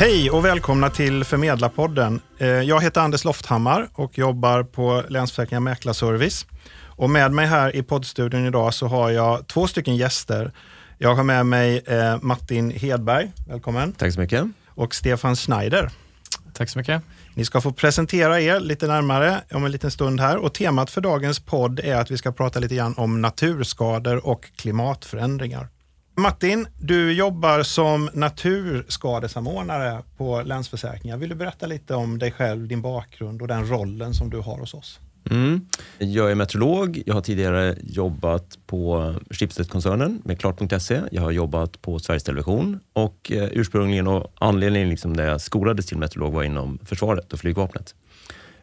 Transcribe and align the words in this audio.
Hej 0.00 0.30
och 0.30 0.44
välkomna 0.44 0.90
till 0.90 1.24
Förmedlarpodden. 1.24 2.20
Eh, 2.38 2.48
jag 2.48 2.82
heter 2.82 3.00
Anders 3.00 3.24
Lofthammar 3.24 3.88
och 3.92 4.18
jobbar 4.18 4.62
på 4.62 5.04
Länsförsäkringar 5.08 5.60
Mäklarservice. 5.60 6.46
Och 6.80 7.10
med 7.10 7.32
mig 7.32 7.46
här 7.46 7.76
i 7.76 7.82
poddstudion 7.82 8.46
idag 8.46 8.74
så 8.74 8.86
har 8.86 9.10
jag 9.10 9.46
två 9.46 9.66
stycken 9.66 9.96
gäster. 9.96 10.52
Jag 10.98 11.14
har 11.14 11.24
med 11.24 11.46
mig 11.46 11.82
eh, 11.86 12.16
Martin 12.22 12.70
Hedberg, 12.70 13.32
välkommen. 13.48 13.92
Tack 13.92 14.12
så 14.12 14.20
mycket. 14.20 14.44
Och 14.68 14.94
Stefan 14.94 15.36
Schneider. 15.36 15.90
Tack 16.52 16.68
så 16.68 16.78
mycket. 16.78 17.02
Ni 17.34 17.44
ska 17.44 17.60
få 17.60 17.72
presentera 17.72 18.40
er 18.40 18.60
lite 18.60 18.86
närmare 18.86 19.40
om 19.50 19.64
en 19.64 19.72
liten 19.72 19.90
stund 19.90 20.20
här. 20.20 20.36
Och 20.36 20.54
temat 20.54 20.90
för 20.90 21.00
dagens 21.00 21.40
podd 21.40 21.80
är 21.80 21.96
att 21.96 22.10
vi 22.10 22.18
ska 22.18 22.32
prata 22.32 22.60
lite 22.60 22.74
grann 22.74 22.94
om 22.96 23.20
naturskador 23.20 24.26
och 24.26 24.48
klimatförändringar. 24.56 25.68
Martin, 26.18 26.66
du 26.78 27.12
jobbar 27.12 27.62
som 27.62 28.10
naturskadesamordnare 28.12 30.02
på 30.16 30.42
Länsförsäkringar. 30.42 31.16
Vill 31.16 31.28
du 31.28 31.34
berätta 31.34 31.66
lite 31.66 31.94
om 31.94 32.18
dig 32.18 32.32
själv, 32.32 32.68
din 32.68 32.82
bakgrund 32.82 33.42
och 33.42 33.48
den 33.48 33.68
rollen 33.68 34.14
som 34.14 34.30
du 34.30 34.38
har 34.38 34.58
hos 34.58 34.74
oss? 34.74 35.00
Mm. 35.30 35.66
Jag 35.98 36.30
är 36.30 36.34
meteorolog. 36.34 37.02
Jag 37.06 37.14
har 37.14 37.20
tidigare 37.20 37.76
jobbat 37.82 38.58
på 38.66 39.14
Schibsted-koncernen 39.30 40.22
med 40.24 40.40
Klart.se. 40.40 41.00
Jag 41.12 41.22
har 41.22 41.30
jobbat 41.30 41.82
på 41.82 41.98
Sveriges 41.98 42.24
Television 42.24 42.80
och 42.92 43.32
eh, 43.32 43.48
ursprungligen 43.52 44.06
och 44.06 44.32
anledningen 44.38 44.88
liksom 44.88 45.12
när 45.12 45.26
jag 45.26 45.40
skolades 45.40 45.86
till 45.86 45.98
meteorolog 45.98 46.32
var 46.32 46.42
inom 46.42 46.78
försvaret 46.84 47.32
och 47.32 47.38
flygvapnet. 47.38 47.94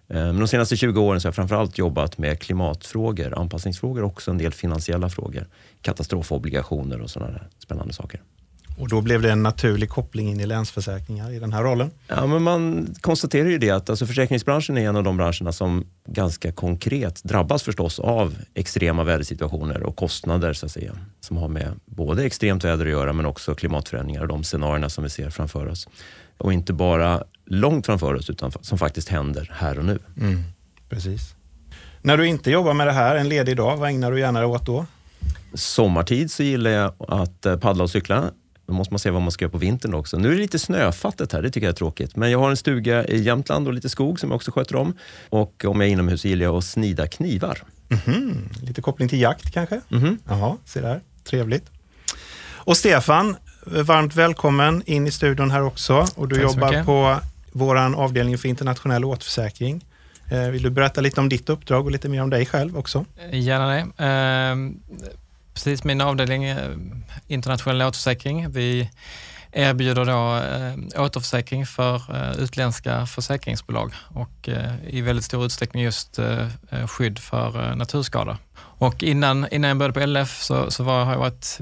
Eh, 0.08 0.16
men 0.16 0.40
de 0.40 0.48
senaste 0.48 0.78
20 0.78 1.02
åren 1.02 1.22
så 1.22 1.26
har 1.26 1.30
jag 1.30 1.36
framförallt 1.36 1.78
jobbat 1.78 2.18
med 2.18 2.40
klimatfrågor, 2.40 3.40
anpassningsfrågor 3.40 4.04
och 4.04 4.12
också 4.12 4.32
en 4.32 4.38
del 4.38 4.54
finansiella 4.54 5.10
frågor. 5.10 5.48
Katastrofobligationer 5.82 7.02
och 7.02 7.10
sådana 7.10 7.32
där 7.32 7.48
spännande 7.60 7.94
saker. 7.94 8.22
Och 8.78 8.90
då 8.90 9.02
blev 9.02 9.22
det 9.22 9.32
en 9.32 9.44
naturlig 9.44 9.90
koppling 9.90 10.30
in 10.30 10.40
i 10.40 10.46
Länsförsäkringar 10.46 11.32
i 11.32 11.40
den 11.40 11.54
här 11.54 11.64
rollen? 11.64 11.92
Ja, 12.08 12.28
men 12.28 12.44
man 12.44 12.94
konstaterar 13.02 13.50
ju 13.50 13.58
det 13.58 13.70
att 13.70 13.90
alltså 13.90 14.06
försäkringsbranschen 14.06 14.78
är 14.78 14.90
en 14.90 14.96
av 14.96 15.04
de 15.04 15.18
branscherna 15.18 15.52
som 15.52 15.86
ganska 16.08 16.52
konkret 16.52 17.24
drabbas 17.24 17.64
förstås 17.64 18.00
av 18.00 18.36
extrema 18.54 19.04
vädersituationer 19.04 19.84
och 19.84 19.96
kostnader 19.96 20.54
så 20.54 20.66
att 20.66 20.72
säga, 20.72 20.98
som 21.20 21.38
har 21.38 21.48
med 21.48 21.72
både 21.86 22.24
extremt 22.24 22.64
väder 22.64 22.86
att 22.86 22.92
göra 22.92 23.14
men 23.14 23.26
också 23.26 23.56
klimatförändringar 23.56 24.22
och 24.22 24.28
de 24.28 24.44
scenarierna 24.44 24.90
som 24.90 25.04
vi 25.04 25.10
ser 25.10 25.30
framför 25.30 25.68
oss. 25.68 25.88
Och 26.38 26.54
inte 26.54 26.74
bara 26.74 27.24
långt 27.46 27.86
framför 27.86 28.14
oss 28.14 28.30
utan 28.30 28.52
som 28.62 28.78
faktiskt 28.78 29.10
händer 29.10 29.52
här 29.54 29.80
och 29.80 29.86
nu. 29.86 30.00
Mm, 30.22 30.44
precis. 30.90 31.36
När 32.02 32.18
du 32.18 32.28
inte 32.28 32.52
jobbar 32.52 32.74
med 32.74 32.88
det 32.88 32.94
här 32.94 33.16
en 33.16 33.30
ledig 33.30 33.58
dag, 33.58 33.78
vad 33.78 33.90
ägnar 33.90 34.12
du 34.12 34.20
gärna 34.20 34.40
dig 34.40 34.48
åt 34.48 34.66
då? 34.66 34.86
Sommartid 35.54 36.32
så 36.32 36.44
gillar 36.44 36.72
jag 36.72 36.94
att 37.00 37.46
eh, 37.46 37.58
paddla 37.58 37.84
och 37.84 37.90
cykla. 37.90 38.32
Då 38.68 38.74
måste 38.74 38.94
man 38.94 39.00
se 39.00 39.10
vad 39.10 39.22
man 39.22 39.32
ska 39.32 39.46
göra 39.46 39.52
på 39.52 39.58
vintern 39.58 39.94
också. 39.94 40.18
Nu 40.18 40.28
är 40.28 40.32
det 40.32 40.42
lite 40.42 40.60
snöfattigt 40.60 41.34
här, 41.34 41.42
det 41.42 41.52
tycker 41.52 41.68
jag 41.68 41.72
är 41.74 41.78
tråkigt. 41.78 42.16
Men 42.16 42.32
jag 42.32 42.40
har 42.40 42.50
en 42.50 42.58
stuga 42.58 43.06
i 43.06 43.22
Jämtland 43.22 43.68
och 43.68 43.74
lite 43.74 43.90
skog 43.90 44.20
som 44.20 44.30
jag 44.30 44.36
också 44.36 44.52
sköter 44.52 44.76
om. 44.76 44.94
Och 45.30 45.66
om 45.66 45.82
jag 45.82 45.88
är 45.88 45.92
inomhus 45.94 46.22
så 46.22 46.28
gillar 46.28 46.44
jag 46.44 46.56
att 46.56 46.66
snida 46.66 47.08
knivar. 47.08 47.64
Mm 47.90 48.02
-hmm. 48.06 48.66
Lite 48.66 48.82
koppling 48.82 49.10
till 49.10 49.22
jakt 49.22 49.54
kanske? 49.54 49.82
Mm 49.92 50.04
-hmm. 50.04 50.18
Jaha, 50.28 50.58
se 50.66 50.82
där. 50.82 51.02
Trevligt. 51.24 51.70
Och 52.54 52.78
Stefan, 52.78 53.36
varmt 53.66 54.16
välkommen 54.16 54.84
in 54.86 55.08
i 55.08 55.12
studion 55.12 55.52
här 55.52 55.64
också. 55.64 56.06
Och 56.16 56.28
du 56.28 56.42
jobbar 56.42 56.84
på 56.84 57.20
vår 57.52 57.76
avdelning 57.76 58.38
för 58.38 58.50
internationell 58.50 59.06
återförsäkring. 59.06 59.86
Eh, 60.32 60.50
vill 60.50 60.64
du 60.64 60.70
berätta 60.70 61.02
lite 61.02 61.22
om 61.22 61.30
ditt 61.30 61.50
uppdrag 61.50 61.86
och 61.86 61.92
lite 61.92 62.10
mer 62.10 62.22
om 62.22 62.30
dig 62.30 62.46
själv 62.46 62.78
också? 62.78 63.06
Gärna 63.32 63.68
det. 63.68 64.04
Ehm, 64.06 64.80
precis, 65.54 65.84
min 65.84 66.02
avdelning 66.02 66.44
är 66.44 66.78
internationell 67.28 67.82
återförsäkring. 67.82 68.50
Vi 68.52 68.90
erbjuder 69.52 70.06
då 70.06 70.36
eh, 70.36 71.04
återförsäkring 71.04 71.66
för 71.66 71.96
eh, 71.96 72.40
utländska 72.44 73.06
försäkringsbolag 73.06 73.94
och 74.08 74.50
i 74.88 75.02
väldigt 75.02 75.26
stor 75.26 75.46
utsträckning 75.46 75.84
just 75.84 76.20
skydd 76.88 77.20
för 77.20 77.76
naturskador. 77.76 78.38
Och 78.58 79.04
innan, 79.04 79.48
innan 79.52 79.68
jag 79.68 79.78
började 79.78 79.94
på 79.94 80.06
LF 80.06 80.42
så, 80.42 80.72
så 80.72 80.84
var, 80.84 81.06
har 81.06 81.12
jag 81.12 81.20
varit 81.20 81.60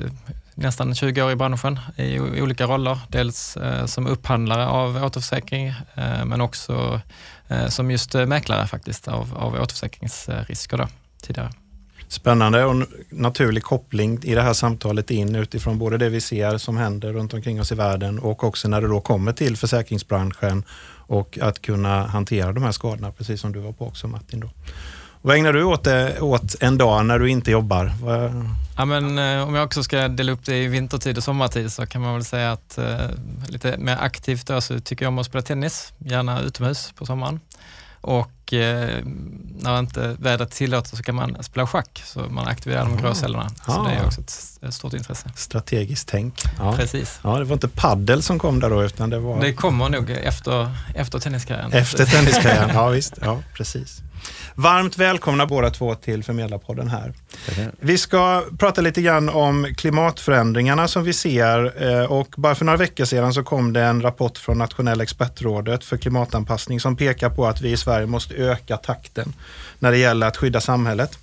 nästan 0.55 0.95
20 0.95 1.23
år 1.23 1.31
i 1.31 1.35
branschen 1.35 1.79
i 1.95 2.19
olika 2.19 2.65
roller. 2.65 2.99
Dels 3.07 3.57
eh, 3.57 3.85
som 3.85 4.07
upphandlare 4.07 4.67
av 4.67 5.03
återförsäkring 5.03 5.67
eh, 5.67 6.25
men 6.25 6.41
också 6.41 7.01
eh, 7.47 7.67
som 7.67 7.91
just 7.91 8.15
eh, 8.15 8.25
mäklare 8.25 8.67
faktiskt 8.67 9.07
av, 9.07 9.37
av 9.37 9.53
återförsäkringsrisker 9.53 10.77
då, 10.77 10.87
tidigare. 11.21 11.49
Spännande 12.07 12.65
och 12.65 12.75
naturlig 13.09 13.63
koppling 13.63 14.19
i 14.23 14.35
det 14.35 14.41
här 14.41 14.53
samtalet 14.53 15.11
in 15.11 15.35
utifrån 15.35 15.79
både 15.79 15.97
det 15.97 16.09
vi 16.09 16.21
ser 16.21 16.57
som 16.57 16.77
händer 16.77 17.13
runt 17.13 17.33
omkring 17.33 17.61
oss 17.61 17.71
i 17.71 17.75
världen 17.75 18.19
och 18.19 18.43
också 18.43 18.67
när 18.67 18.81
det 18.81 18.87
då 18.87 19.01
kommer 19.01 19.31
till 19.31 19.57
försäkringsbranschen 19.57 20.63
och 21.07 21.37
att 21.41 21.61
kunna 21.61 22.07
hantera 22.07 22.51
de 22.51 22.63
här 22.63 22.71
skadorna, 22.71 23.11
precis 23.11 23.41
som 23.41 23.51
du 23.51 23.59
var 23.59 23.71
på 23.71 23.87
också 23.87 24.07
Martin. 24.07 24.39
Då. 24.39 24.49
Vad 25.25 25.35
ägnar 25.37 25.53
du 25.53 25.63
åt, 25.63 25.87
åt 26.21 26.55
en 26.59 26.77
dag 26.77 27.05
när 27.05 27.19
du 27.19 27.29
inte 27.29 27.51
jobbar? 27.51 27.93
Ja, 28.77 28.85
men, 28.85 29.17
eh, 29.17 29.47
om 29.47 29.55
jag 29.55 29.65
också 29.65 29.83
ska 29.83 30.07
dela 30.07 30.31
upp 30.31 30.45
det 30.45 30.57
i 30.57 30.67
vintertid 30.67 31.17
och 31.17 31.23
sommartid 31.23 31.71
så 31.71 31.85
kan 31.85 32.01
man 32.01 32.13
väl 32.13 32.25
säga 32.25 32.51
att 32.51 32.77
eh, 32.77 32.97
lite 33.47 33.77
mer 33.77 33.97
aktivt 34.01 34.47
då, 34.47 34.61
så 34.61 34.79
tycker 34.79 35.05
jag 35.05 35.11
om 35.11 35.19
att 35.19 35.25
spela 35.25 35.41
tennis, 35.41 35.93
gärna 35.97 36.41
utomhus 36.41 36.93
på 36.95 37.05
sommaren. 37.05 37.39
Och 38.01 38.53
eh, 38.53 38.99
när 39.59 39.79
inte 39.79 40.15
vädret 40.19 40.51
tillåter 40.51 40.97
så 40.97 41.03
kan 41.03 41.15
man 41.15 41.43
spela 41.43 41.67
schack, 41.67 42.03
så 42.05 42.19
man 42.19 42.47
aktiverar 42.47 42.85
de 42.85 42.97
grå 42.97 43.13
cellerna. 43.13 43.49
Så 43.65 43.83
det 43.83 43.91
är 43.91 44.05
också 44.05 44.21
ett, 44.21 44.33
ett 44.67 44.73
stort 44.73 44.93
intresse. 44.93 45.31
Strategiskt 45.35 46.07
tänk. 46.07 46.33
Ja. 46.59 46.75
Precis. 46.75 47.19
Ja, 47.23 47.39
det 47.39 47.43
var 47.43 47.53
inte 47.53 47.67
paddel 47.67 48.23
som 48.23 48.39
kom 48.39 48.59
där 48.59 48.69
då, 48.69 48.83
utan 48.83 49.09
det 49.09 49.19
var... 49.19 49.41
Det 49.41 49.53
kommer 49.53 49.89
nog 49.89 50.09
efter, 50.09 50.71
efter 50.95 51.19
tenniskarriären. 51.19 51.73
Efter 51.73 52.05
tenniskarriären, 52.05 52.69
ja 52.73 52.89
visst. 52.89 53.13
Ja, 53.21 53.39
precis. 53.53 54.01
Varmt 54.55 54.97
välkomna 54.97 55.45
båda 55.45 55.69
två 55.69 55.95
till 55.95 56.23
Förmedlarpodden 56.23 56.87
här. 56.87 57.13
Vi 57.79 57.97
ska 57.97 58.43
prata 58.59 58.81
lite 58.81 59.01
grann 59.01 59.29
om 59.29 59.73
klimatförändringarna 59.77 60.87
som 60.87 61.03
vi 61.03 61.13
ser 61.13 61.83
eh, 61.83 62.11
och 62.11 62.33
bara 62.37 62.55
för 62.55 62.65
några 62.65 62.77
veckor 62.77 63.05
sedan 63.05 63.33
så 63.33 63.43
kom 63.43 63.73
det 63.73 63.81
en 63.81 64.01
rapport 64.01 64.37
från 64.37 64.57
Nationella 64.57 65.03
expertrådet 65.03 65.83
för 65.83 65.97
klimatanpassning 65.97 66.79
som 66.79 66.95
pekar 66.95 67.29
på 67.29 67.45
att 67.47 67.61
vi 67.61 67.71
i 67.71 67.77
Sverige 67.77 68.05
måste 68.05 68.35
öka 68.35 68.77
takten 68.77 69.33
när 69.79 69.91
det 69.91 69.97
gäller 69.97 70.27
att 70.27 70.37
skydda 70.37 70.61
samhället. 70.61 71.19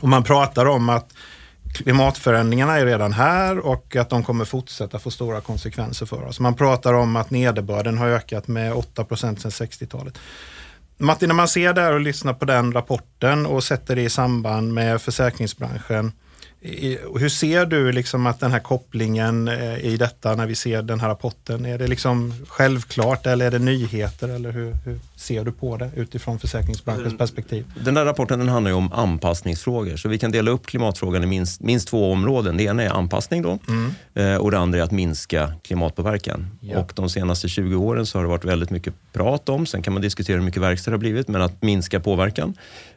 Och 0.00 0.08
man 0.08 0.24
pratar 0.24 0.66
om 0.66 0.88
att 0.88 1.12
klimatförändringarna 1.74 2.78
är 2.78 2.86
redan 2.86 3.12
här 3.12 3.58
och 3.58 3.96
att 3.96 4.10
de 4.10 4.24
kommer 4.24 4.44
fortsätta 4.44 4.98
få 4.98 5.10
stora 5.10 5.40
konsekvenser 5.40 6.06
för 6.06 6.22
oss. 6.22 6.40
Man 6.40 6.54
pratar 6.54 6.94
om 6.94 7.16
att 7.16 7.30
nederbörden 7.30 7.98
har 7.98 8.08
ökat 8.08 8.48
med 8.48 8.72
8 8.72 9.04
procent 9.04 9.40
sedan 9.40 9.50
60-talet. 9.50 10.18
Martin, 11.02 11.28
när 11.28 11.34
man 11.34 11.48
ser 11.48 11.72
det 11.72 11.80
här 11.80 11.92
och 11.92 12.00
lyssnar 12.00 12.32
på 12.32 12.44
den 12.44 12.72
rapporten 12.72 13.46
och 13.46 13.64
sätter 13.64 13.96
det 13.96 14.02
i 14.02 14.10
samband 14.10 14.74
med 14.74 15.02
försäkringsbranschen. 15.02 16.12
Hur 16.62 17.28
ser 17.28 17.66
du 17.66 17.92
liksom 17.92 18.26
att 18.26 18.40
den 18.40 18.52
här 18.52 18.58
kopplingen 18.58 19.48
eh, 19.48 19.78
i 19.78 19.96
detta 19.96 20.34
när 20.34 20.46
vi 20.46 20.54
ser 20.54 20.82
den 20.82 21.00
här 21.00 21.08
rapporten? 21.08 21.66
Är 21.66 21.78
det 21.78 21.86
liksom 21.86 22.34
självklart 22.48 23.26
eller 23.26 23.46
är 23.46 23.50
det 23.50 23.58
nyheter? 23.58 24.28
Eller 24.28 24.52
hur, 24.52 24.76
hur 24.84 25.00
ser 25.16 25.44
du 25.44 25.52
på 25.52 25.76
det 25.76 25.90
utifrån 25.96 26.38
försäkringsbranschens 26.38 27.18
perspektiv? 27.18 27.64
Den 27.84 27.94
där 27.94 28.04
rapporten 28.04 28.38
den 28.38 28.48
handlar 28.48 28.70
ju 28.70 28.76
om 28.76 28.92
anpassningsfrågor. 28.92 29.96
Så 29.96 30.08
vi 30.08 30.18
kan 30.18 30.32
dela 30.32 30.50
upp 30.50 30.66
klimatfrågan 30.66 31.24
i 31.24 31.26
minst, 31.26 31.60
minst 31.60 31.88
två 31.88 32.12
områden. 32.12 32.56
Det 32.56 32.64
ena 32.64 32.82
är 32.82 32.90
anpassning 32.90 33.42
då, 33.42 33.58
mm. 33.68 33.94
Eh, 34.14 34.36
och 34.36 34.50
det 34.50 34.58
andra 34.58 34.78
är 34.78 34.82
att 34.82 34.90
minska 34.90 35.52
klimatpåverkan. 35.62 36.46
Ja. 36.60 36.78
Och 36.78 36.92
de 36.96 37.10
senaste 37.10 37.48
20 37.48 37.74
åren 37.74 38.06
så 38.06 38.18
har 38.18 38.22
det 38.22 38.28
varit 38.28 38.44
väldigt 38.44 38.70
mycket 38.70 38.94
prat 39.12 39.48
om, 39.48 39.66
sen 39.66 39.82
kan 39.82 39.92
man 39.92 40.02
diskutera 40.02 40.36
hur 40.36 40.44
mycket 40.44 40.62
verkstad 40.62 40.90
det 40.90 40.94
har 40.94 40.98
blivit, 40.98 41.28
men 41.28 41.42
att 41.42 41.62
minska 41.62 42.00
påverkan, 42.00 42.54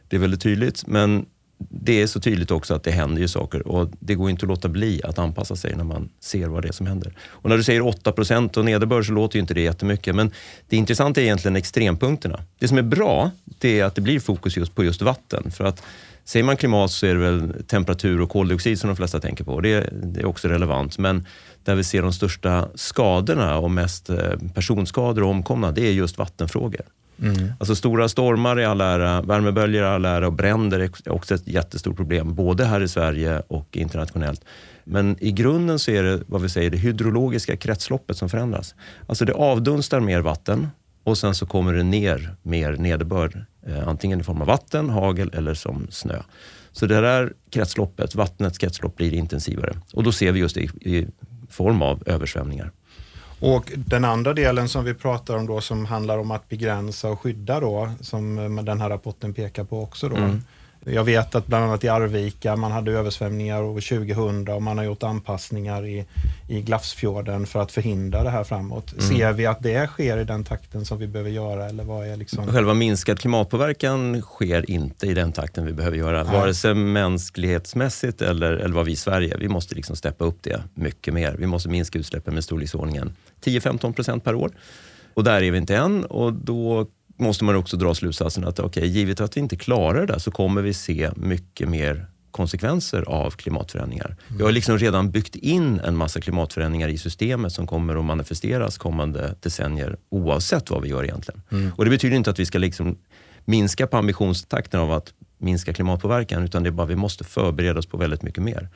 det 0.08 0.16
är 0.16 0.20
väldigt 0.20 0.40
tydligt. 0.40 0.86
Men 0.86 1.26
det 1.58 2.02
är 2.02 2.06
så 2.06 2.20
tydligt 2.20 2.50
också 2.50 2.74
att 2.74 2.82
det 2.82 2.90
händer 2.90 3.22
ju 3.22 3.28
saker 3.28 3.68
och 3.68 3.90
det 4.00 4.14
går 4.14 4.30
inte 4.30 4.44
att 4.44 4.48
låta 4.48 4.68
bli 4.68 5.00
att 5.04 5.18
anpassa 5.18 5.56
sig 5.56 5.76
när 5.76 5.84
man 5.84 6.08
ser 6.20 6.46
vad 6.46 6.62
det 6.62 6.68
är 6.68 6.72
som 6.72 6.86
händer. 6.86 7.14
Och 7.28 7.50
när 7.50 7.56
du 7.56 7.62
säger 7.62 7.80
8 7.80 8.12
och 8.56 8.64
nederbörd 8.64 9.06
så 9.06 9.12
låter 9.12 9.36
ju 9.36 9.40
inte 9.40 9.54
det 9.54 9.60
jättemycket, 9.60 10.14
men 10.14 10.30
det 10.68 10.76
intressanta 10.76 11.20
är 11.20 11.24
egentligen 11.24 11.56
extrempunkterna. 11.56 12.40
Det 12.58 12.68
som 12.68 12.78
är 12.78 12.82
bra, 12.82 13.30
det 13.44 13.80
är 13.80 13.84
att 13.84 13.94
det 13.94 14.00
blir 14.00 14.20
fokus 14.20 14.56
just 14.56 14.74
på 14.74 14.84
just 14.84 15.02
vatten. 15.02 15.50
För 15.50 15.64
att 15.64 15.82
säger 16.24 16.44
man 16.44 16.56
klimat 16.56 16.90
så 16.90 17.06
är 17.06 17.14
det 17.14 17.20
väl 17.20 17.64
temperatur 17.66 18.20
och 18.20 18.30
koldioxid 18.30 18.80
som 18.80 18.88
de 18.88 18.96
flesta 18.96 19.20
tänker 19.20 19.44
på. 19.44 19.60
Det, 19.60 19.90
det 19.92 20.20
är 20.20 20.26
också 20.26 20.48
relevant, 20.48 20.98
men 20.98 21.26
där 21.64 21.74
vi 21.74 21.84
ser 21.84 22.02
de 22.02 22.12
största 22.12 22.68
skadorna 22.74 23.58
och 23.58 23.70
mest 23.70 24.10
eh, 24.10 24.32
personskador 24.54 25.22
och 25.22 25.30
omkomna, 25.30 25.72
det 25.72 25.86
är 25.86 25.92
just 25.92 26.18
vattenfrågor. 26.18 26.82
Mm. 27.22 27.52
Alltså 27.58 27.74
stora 27.74 28.08
stormar 28.08 28.60
i 28.60 28.64
all 28.64 28.80
ära, 28.80 29.22
värmeböljor 29.22 29.82
i 29.82 29.86
all 29.86 30.04
ära 30.04 30.26
och 30.26 30.32
bränder 30.32 30.80
är 30.80 31.12
också 31.12 31.34
ett 31.34 31.48
jättestort 31.48 31.96
problem, 31.96 32.34
både 32.34 32.64
här 32.64 32.80
i 32.80 32.88
Sverige 32.88 33.42
och 33.48 33.76
internationellt. 33.76 34.44
Men 34.84 35.16
i 35.20 35.32
grunden 35.32 35.78
så 35.78 35.90
är 35.90 36.02
det 36.02 36.20
vad 36.26 36.42
vi 36.42 36.48
säger, 36.48 36.70
det 36.70 36.76
hydrologiska 36.76 37.56
kretsloppet 37.56 38.16
som 38.16 38.28
förändras. 38.28 38.74
Alltså 39.06 39.24
det 39.24 39.32
avdunstar 39.32 40.00
mer 40.00 40.20
vatten 40.20 40.68
och 41.04 41.18
sen 41.18 41.34
så 41.34 41.46
kommer 41.46 41.72
det 41.72 41.82
ner 41.82 42.36
mer 42.42 42.72
nederbörd. 42.72 43.44
Eh, 43.66 43.88
antingen 43.88 44.20
i 44.20 44.22
form 44.22 44.40
av 44.40 44.46
vatten, 44.46 44.90
hagel 44.90 45.30
eller 45.34 45.54
som 45.54 45.86
snö. 45.90 46.22
Så 46.72 46.86
det 46.86 47.00
där 47.00 47.32
kretsloppet, 47.50 48.14
vattnets 48.14 48.58
kretslopp 48.58 48.96
blir 48.96 49.14
intensivare 49.14 49.76
och 49.92 50.02
då 50.02 50.12
ser 50.12 50.32
vi 50.32 50.40
just 50.40 50.54
det 50.54 50.60
i, 50.60 50.98
i 50.98 51.06
form 51.50 51.82
av 51.82 52.02
översvämningar. 52.06 52.72
Och 53.44 53.72
den 53.76 54.04
andra 54.04 54.34
delen 54.34 54.68
som 54.68 54.84
vi 54.84 54.94
pratar 54.94 55.36
om 55.36 55.46
då 55.46 55.60
som 55.60 55.86
handlar 55.86 56.18
om 56.18 56.30
att 56.30 56.48
begränsa 56.48 57.08
och 57.08 57.20
skydda 57.20 57.60
då, 57.60 57.90
som 58.00 58.36
den 58.64 58.80
här 58.80 58.88
rapporten 58.88 59.34
pekar 59.34 59.64
på 59.64 59.82
också 59.82 60.08
då. 60.08 60.16
Mm. 60.16 60.42
Jag 60.86 61.04
vet 61.04 61.34
att 61.34 61.46
bland 61.46 61.64
annat 61.64 61.84
i 61.84 61.88
Arvika, 61.88 62.56
man 62.56 62.72
hade 62.72 62.92
översvämningar 62.92 63.62
år 63.62 63.80
2000 63.80 64.48
och 64.48 64.62
man 64.62 64.78
har 64.78 64.84
gjort 64.84 65.02
anpassningar 65.02 65.86
i, 65.86 66.04
i 66.48 66.60
Glafsfjorden 66.60 67.46
för 67.46 67.62
att 67.62 67.72
förhindra 67.72 68.22
det 68.22 68.30
här 68.30 68.44
framåt. 68.44 68.92
Mm. 68.92 69.04
Ser 69.04 69.32
vi 69.32 69.46
att 69.46 69.62
det 69.62 69.86
sker 69.86 70.18
i 70.18 70.24
den 70.24 70.44
takten 70.44 70.84
som 70.84 70.98
vi 70.98 71.06
behöver 71.06 71.30
göra? 71.30 71.66
Eller 71.66 71.84
vad 71.84 72.08
är 72.08 72.16
liksom... 72.16 72.46
Själva 72.46 72.74
minskad 72.74 73.20
klimatpåverkan 73.20 74.22
sker 74.22 74.70
inte 74.70 75.06
i 75.06 75.14
den 75.14 75.32
takten 75.32 75.66
vi 75.66 75.72
behöver 75.72 75.96
göra. 75.96 76.22
Nej. 76.22 76.32
Vare 76.32 76.54
sig 76.54 76.74
mänsklighetsmässigt 76.74 78.22
eller, 78.22 78.52
eller 78.52 78.74
vad 78.74 78.86
vi 78.86 78.92
i 78.92 78.96
Sverige, 78.96 79.36
vi 79.38 79.48
måste 79.48 79.74
liksom 79.74 79.96
steppa 79.96 80.24
upp 80.24 80.38
det 80.42 80.62
mycket 80.74 81.14
mer. 81.14 81.36
Vi 81.38 81.46
måste 81.46 81.68
minska 81.68 81.98
utsläppen 81.98 82.34
med 82.34 82.44
storleksordningen 82.44 83.16
10-15 83.44 83.92
procent 83.92 84.24
per 84.24 84.34
år. 84.34 84.50
Och 85.14 85.24
där 85.24 85.42
är 85.42 85.50
vi 85.50 85.58
inte 85.58 85.76
än 85.76 86.04
och 86.04 86.32
då 86.32 86.86
måste 87.16 87.44
man 87.44 87.56
också 87.56 87.76
dra 87.76 87.94
slutsatsen 87.94 88.44
att 88.44 88.60
okay, 88.60 88.86
givet 88.86 89.20
att 89.20 89.36
vi 89.36 89.40
inte 89.40 89.56
klarar 89.56 90.00
det 90.00 90.12
där 90.12 90.18
så 90.18 90.30
kommer 90.30 90.62
vi 90.62 90.74
se 90.74 91.10
mycket 91.16 91.68
mer 91.68 92.06
konsekvenser 92.30 93.02
av 93.02 93.30
klimatförändringar. 93.30 94.16
Vi 94.28 94.44
har 94.44 94.52
liksom 94.52 94.78
redan 94.78 95.10
byggt 95.10 95.36
in 95.36 95.80
en 95.80 95.96
massa 95.96 96.20
klimatförändringar 96.20 96.88
i 96.88 96.98
systemet 96.98 97.52
som 97.52 97.66
kommer 97.66 97.96
att 97.96 98.04
manifesteras 98.04 98.78
kommande 98.78 99.34
decennier 99.40 99.96
oavsett 100.10 100.70
vad 100.70 100.82
vi 100.82 100.88
gör 100.88 101.04
egentligen. 101.04 101.42
Mm. 101.50 101.72
Och 101.76 101.84
Det 101.84 101.90
betyder 101.90 102.16
inte 102.16 102.30
att 102.30 102.38
vi 102.38 102.46
ska 102.46 102.58
liksom 102.58 102.96
minska 103.44 103.86
på 103.86 103.96
ambitionstakten 103.96 104.80
av 104.80 104.92
att 104.92 105.12
minska 105.38 105.72
klimatpåverkan 105.72 106.44
utan 106.44 106.62
det 106.62 106.68
är 106.68 106.70
bara 106.70 106.82
att 106.82 106.90
vi 106.90 106.96
måste 106.96 107.24
förbereda 107.24 107.78
oss 107.78 107.86
på 107.86 107.96
väldigt 107.96 108.22
mycket 108.22 108.42
mer. 108.42 108.68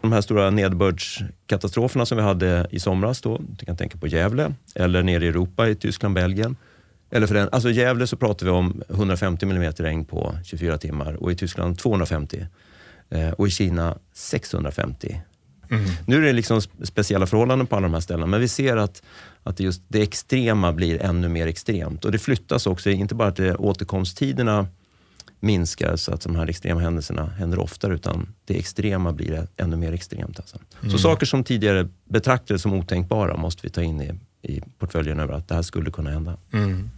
De 0.00 0.12
här 0.12 0.20
stora 0.20 0.50
nederbördskatastroferna 0.50 2.06
som 2.06 2.16
vi 2.16 2.24
hade 2.24 2.66
i 2.70 2.80
somras, 2.80 3.20
då, 3.20 3.40
du 3.58 3.66
kan 3.66 3.76
tänka 3.76 3.98
på 3.98 4.06
Gävle, 4.06 4.54
eller 4.74 5.02
nere 5.02 5.24
i 5.24 5.28
Europa 5.28 5.68
i 5.68 5.74
Tyskland, 5.74 6.14
Belgien, 6.14 6.56
eller 7.12 7.26
för 7.26 7.34
den, 7.34 7.48
alltså 7.52 7.70
I 7.70 7.72
Gävle 7.72 8.06
så 8.06 8.16
pratar 8.16 8.46
vi 8.46 8.52
om 8.52 8.82
150 8.88 9.46
mm 9.46 9.72
regn 9.72 10.04
på 10.04 10.34
24 10.44 10.78
timmar 10.78 11.12
och 11.12 11.32
i 11.32 11.34
Tyskland 11.34 11.78
250. 11.78 12.46
Eh, 13.10 13.30
och 13.30 13.48
i 13.48 13.50
Kina 13.50 13.98
650. 14.12 15.20
Mm. 15.70 15.84
Nu 16.06 16.16
är 16.16 16.20
det 16.20 16.32
liksom 16.32 16.60
speciella 16.60 17.26
förhållanden 17.26 17.66
på 17.66 17.76
alla 17.76 17.86
de 17.86 17.94
här 17.94 18.00
ställena, 18.00 18.26
men 18.26 18.40
vi 18.40 18.48
ser 18.48 18.76
att, 18.76 19.02
att 19.42 19.60
just 19.60 19.82
det 19.88 20.02
extrema 20.02 20.72
blir 20.72 21.02
ännu 21.02 21.28
mer 21.28 21.46
extremt. 21.46 22.04
Och 22.04 22.12
det 22.12 22.18
flyttas 22.18 22.66
också, 22.66 22.90
inte 22.90 23.14
bara 23.14 23.28
att 23.28 23.40
återkomsttiderna 23.40 24.66
minskar 25.40 25.96
så 25.96 26.14
att 26.14 26.20
de 26.20 26.36
här 26.36 26.46
extrema 26.46 26.80
händelserna 26.80 27.26
händer 27.26 27.58
oftare, 27.58 27.94
utan 27.94 28.34
det 28.44 28.58
extrema 28.58 29.12
blir 29.12 29.46
ännu 29.56 29.76
mer 29.76 29.92
extremt. 29.92 30.40
Alltså. 30.40 30.58
Mm. 30.80 30.90
Så 30.90 30.98
saker 30.98 31.26
som 31.26 31.44
tidigare 31.44 31.88
betraktades 32.04 32.62
som 32.62 32.72
otänkbara 32.72 33.36
måste 33.36 33.60
vi 33.62 33.70
ta 33.70 33.82
in 33.82 34.00
i, 34.00 34.12
i 34.42 34.62
portföljen 34.78 35.20
över 35.20 35.34
att 35.34 35.48
det 35.48 35.54
här 35.54 35.62
skulle 35.62 35.90
kunna 35.90 36.10
hända. 36.10 36.36
Mm. 36.52 36.90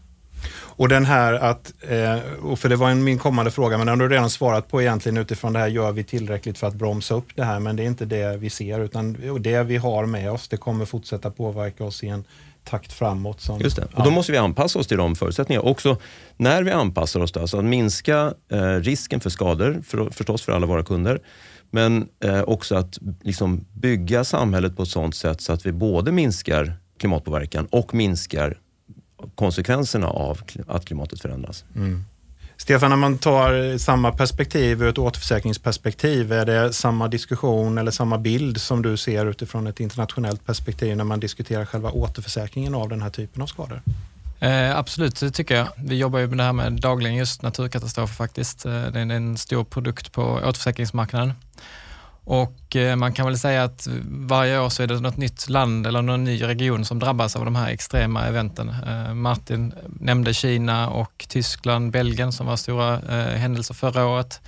Och 0.52 0.88
den 0.88 1.05
här 1.05 1.32
att, 1.32 1.73
eh, 1.81 2.56
för 2.56 2.69
det 2.69 2.76
var 2.76 2.91
en, 2.91 3.05
min 3.05 3.19
kommande 3.19 3.50
fråga, 3.50 3.79
men 3.79 3.87
den 3.87 4.00
har 4.00 4.08
du 4.08 4.14
redan 4.14 4.31
svarat 4.31 4.69
på 4.69 4.82
egentligen 4.82 5.19
utifrån 5.19 5.52
det 5.52 5.58
här, 5.58 5.69
gör 5.69 5.93
vi 5.93 6.05
tillräckligt 6.05 6.58
för 6.58 6.67
att 6.67 6.75
bromsa 6.75 7.14
upp 7.14 7.26
det 7.35 7.44
här? 7.44 7.61
Men 7.61 7.76
det 7.76 7.82
är 7.82 7.87
inte 7.87 8.05
det 8.05 8.37
vi 8.37 8.50
ser, 8.50 8.81
utan 8.81 9.17
det 9.41 9.62
vi 9.62 9.76
har 9.76 10.06
med 10.06 10.32
oss, 10.32 10.49
det 10.49 10.56
kommer 10.56 10.85
fortsätta 10.85 11.31
påverka 11.31 11.85
oss 11.85 12.05
i 12.05 12.08
en 12.08 12.25
takt 12.64 12.93
framåt. 12.93 13.41
Som, 13.41 13.61
Just 13.61 13.76
det, 13.76 13.88
och 13.94 14.05
då 14.05 14.11
måste 14.11 14.32
vi 14.32 14.38
anpassa 14.38 14.79
oss 14.79 14.87
till 14.87 14.96
de 14.96 15.17
förutsättningarna. 15.17 15.69
Också 15.69 15.96
när 16.37 16.62
vi 16.62 16.70
anpassar 16.70 17.20
oss, 17.20 17.32
då, 17.32 17.41
alltså 17.41 17.58
att 17.58 17.64
minska 17.64 18.35
eh, 18.52 18.58
risken 18.61 19.20
för 19.20 19.31
skador, 19.31 19.82
för, 19.87 20.11
förstås 20.11 20.43
för 20.43 20.52
alla 20.52 20.67
våra 20.67 20.82
kunder, 20.82 21.20
men 21.70 22.08
eh, 22.25 22.43
också 22.43 22.75
att 22.75 22.99
liksom 23.23 23.64
bygga 23.73 24.25
samhället 24.25 24.76
på 24.76 24.82
ett 24.82 24.88
sådant 24.88 25.14
sätt 25.14 25.41
så 25.41 25.52
att 25.52 25.67
vi 25.67 25.73
både 25.73 26.12
minskar 26.12 26.76
klimatpåverkan 26.99 27.67
och 27.70 27.94
minskar 27.94 28.58
konsekvenserna 29.35 30.06
av 30.06 30.38
att 30.67 30.85
klimatet 30.85 31.21
förändras. 31.21 31.65
Mm. 31.76 32.05
Stefan, 32.56 32.91
när 32.91 32.97
man 32.97 33.19
tar 33.19 33.79
samma 33.79 34.12
perspektiv 34.12 34.82
ur 34.82 34.88
ett 34.88 34.99
återförsäkringsperspektiv, 34.99 36.32
är 36.32 36.47
det 36.47 36.73
samma 36.73 37.09
diskussion 37.09 37.79
eller 37.79 37.91
samma 37.91 38.19
bild 38.19 38.61
som 38.61 38.82
du 38.82 38.97
ser 38.97 39.26
utifrån 39.26 39.67
ett 39.67 39.81
internationellt 39.81 40.47
perspektiv 40.47 40.97
när 40.97 41.05
man 41.05 41.21
diskuterar 41.21 41.65
själva 41.65 41.91
återförsäkringen 41.91 42.75
av 42.75 42.88
den 42.88 43.03
här 43.03 43.11
typen 43.11 43.43
av 43.43 43.47
skador? 43.47 43.82
Eh, 44.41 44.79
absolut, 44.79 45.21
det 45.21 45.31
tycker 45.31 45.56
jag. 45.56 45.69
Vi 45.77 45.97
jobbar 45.97 46.19
ju 46.19 46.27
med 46.27 46.38
det 46.38 46.44
här 46.44 46.53
med 46.53 46.73
dagligen 46.73 47.17
just 47.17 47.43
naturkatastrofer 47.43 48.15
faktiskt. 48.15 48.67
Eh, 48.67 48.73
det 48.73 49.00
är 49.00 49.11
en 49.11 49.37
stor 49.37 49.65
produkt 49.65 50.12
på 50.12 50.23
återförsäkringsmarknaden. 50.23 51.32
Och 52.25 52.76
eh, 52.76 52.97
man 52.97 53.12
kan 53.12 53.26
väl 53.26 53.38
säga 53.38 53.65
att 53.65 53.88
varje 54.06 54.61
år 54.61 54.69
så 54.69 54.82
är 54.82 54.87
det 54.87 55.00
något 55.00 55.17
nytt 55.17 55.49
land 55.49 55.87
eller 55.87 56.03
någon 56.03 56.25
ny 56.25 56.43
region 56.43 56.85
som 56.85 56.99
drabbas 56.99 57.37
av 57.37 57.44
de 57.44 57.56
här 57.56 57.69
extrema 57.69 58.26
eventen. 58.26 58.69
Eh, 58.69 59.15
Martin 59.15 59.75
nämnde 59.87 60.35
Kina 60.35 60.88
och 60.88 61.26
Tyskland, 61.29 61.93
Belgien 61.93 62.32
som 62.32 62.47
var 62.47 62.56
stora 62.56 62.94
eh, 62.94 63.37
händelser 63.37 63.75
förra 63.75 64.06
året. 64.06 64.41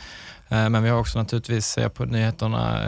Men 0.49 0.82
vi 0.82 0.88
har 0.88 0.99
också 0.99 1.19
naturligtvis, 1.19 1.67
ser 1.67 1.88
på 1.88 2.05
nyheterna, 2.05 2.81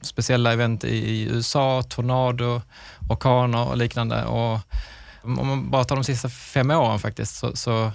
speciella 0.00 0.52
event 0.52 0.84
i 0.84 1.22
USA, 1.22 1.82
tornado, 1.82 2.62
orkaner 3.08 3.68
och 3.68 3.76
liknande. 3.76 4.24
Och 4.24 4.60
om 5.22 5.46
man 5.46 5.70
bara 5.70 5.84
tar 5.84 5.96
de 5.96 6.04
sista 6.04 6.28
fem 6.28 6.70
åren 6.70 6.98
faktiskt 6.98 7.36
så, 7.36 7.56
så 7.56 7.92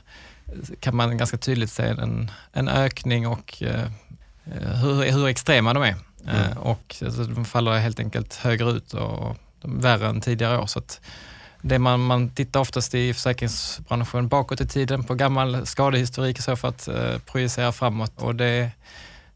kan 0.80 0.96
man 0.96 1.18
ganska 1.18 1.38
tydligt 1.38 1.72
se 1.72 1.84
en, 1.84 2.31
en 2.54 2.68
ökning 2.68 3.28
och 3.28 3.64
hur, 4.59 5.12
hur 5.12 5.27
extrema 5.27 5.74
de 5.74 5.83
är. 5.83 5.95
Eh, 6.27 6.45
mm. 6.45 6.57
Och 6.57 6.95
alltså, 7.06 7.24
de 7.24 7.45
faller 7.45 7.71
helt 7.71 8.00
enkelt 8.00 8.36
högre 8.36 8.71
ut 8.71 8.94
och 8.94 9.38
värre 9.62 10.07
än 10.07 10.21
tidigare 10.21 10.57
år. 10.57 10.65
Så 10.65 10.80
att 10.80 11.01
det 11.62 11.80
man, 11.80 12.00
man 12.00 12.30
tittar 12.30 12.59
oftast 12.59 12.95
i 12.95 13.13
försäkringsbranschen 13.13 14.27
bakåt 14.27 14.62
i 14.62 14.68
tiden 14.68 15.03
på 15.03 15.15
gammal 15.15 15.65
skadehistorik 15.65 16.42
så 16.42 16.56
för 16.56 16.68
att 16.68 16.88
eh, 16.88 17.18
projicera 17.25 17.71
framåt 17.71 18.21
och 18.21 18.36
det 18.36 18.71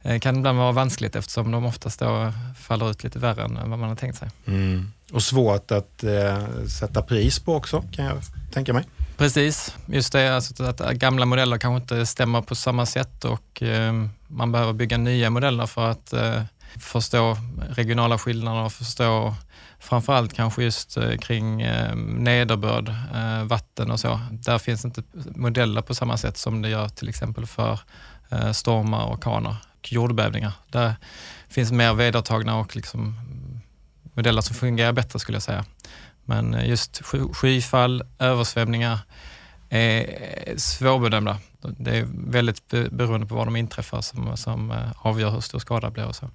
eh, 0.01 0.19
kan 0.19 0.37
ibland 0.37 0.57
vara 0.57 0.71
vanskligt 0.71 1.15
eftersom 1.15 1.51
de 1.51 1.65
oftast 1.65 1.99
då 1.99 2.33
faller 2.59 2.91
ut 2.91 3.03
lite 3.03 3.19
värre 3.19 3.43
än 3.43 3.69
vad 3.69 3.79
man 3.79 3.89
har 3.89 3.95
tänkt 3.95 4.17
sig. 4.17 4.29
Mm. 4.45 4.91
Och 5.13 5.23
svårt 5.23 5.71
att 5.71 6.03
eh, 6.03 6.65
sätta 6.79 7.01
pris 7.01 7.39
på 7.39 7.55
också 7.55 7.83
kan 7.91 8.05
jag 8.05 8.17
tänka 8.53 8.73
mig. 8.73 8.83
Precis, 9.17 9.75
just 9.85 10.13
det 10.13 10.35
alltså 10.35 10.63
att 10.63 10.79
gamla 10.79 11.25
modeller 11.25 11.57
kanske 11.57 11.81
inte 11.81 12.05
stämmer 12.05 12.41
på 12.41 12.55
samma 12.55 12.85
sätt 12.85 13.25
och 13.25 13.63
eh, 13.63 13.93
man 14.27 14.51
behöver 14.51 14.73
bygga 14.73 14.97
nya 14.97 15.29
modeller 15.29 15.65
för 15.65 15.91
att 15.91 16.13
eh, 16.13 16.41
förstå 16.79 17.37
regionala 17.69 18.17
skillnader 18.17 18.61
och 18.61 18.73
förstå 18.73 19.35
framförallt 19.79 20.33
kanske 20.33 20.63
just 20.63 20.97
eh, 20.97 21.17
kring 21.17 21.61
eh, 21.61 21.95
nederbörd, 21.95 22.89
eh, 22.89 23.43
vatten 23.43 23.91
och 23.91 23.99
så. 23.99 24.19
Där 24.31 24.57
finns 24.57 24.85
inte 24.85 25.03
modeller 25.35 25.81
på 25.81 25.95
samma 25.95 26.17
sätt 26.17 26.37
som 26.37 26.61
det 26.61 26.69
gör 26.69 26.89
till 26.89 27.09
exempel 27.09 27.45
för 27.45 27.79
eh, 28.29 28.51
stormar, 28.51 29.05
orkaner 29.05 29.55
och 29.79 29.93
jordbävningar. 29.93 30.51
Där 30.67 30.95
finns 31.49 31.71
mer 31.71 31.93
vedertagna 31.93 32.57
och 32.57 32.75
liksom 32.75 33.19
modeller 34.13 34.41
som 34.41 34.55
fungerar 34.55 34.91
bättre 34.91 35.19
skulle 35.19 35.35
jag 35.35 35.43
säga. 35.43 35.65
Men 36.25 36.53
eh, 36.53 36.69
just 36.69 37.01
skyfall, 37.33 38.03
översvämningar 38.19 38.99
är 39.69 40.57
svårbedömda. 40.57 41.37
Det 41.61 41.97
är 41.97 42.07
väldigt 42.27 42.69
beroende 42.69 43.27
på 43.27 43.35
var 43.35 43.45
de 43.45 43.55
inträffar 43.55 44.01
som, 44.01 44.37
som 44.37 44.71
eh, 44.71 44.77
avgör 44.97 45.29
hur 45.29 45.41
stor 45.41 45.59
skada 45.59 45.89
blir 45.89 46.05
och 46.05 46.15
så. 46.15 46.29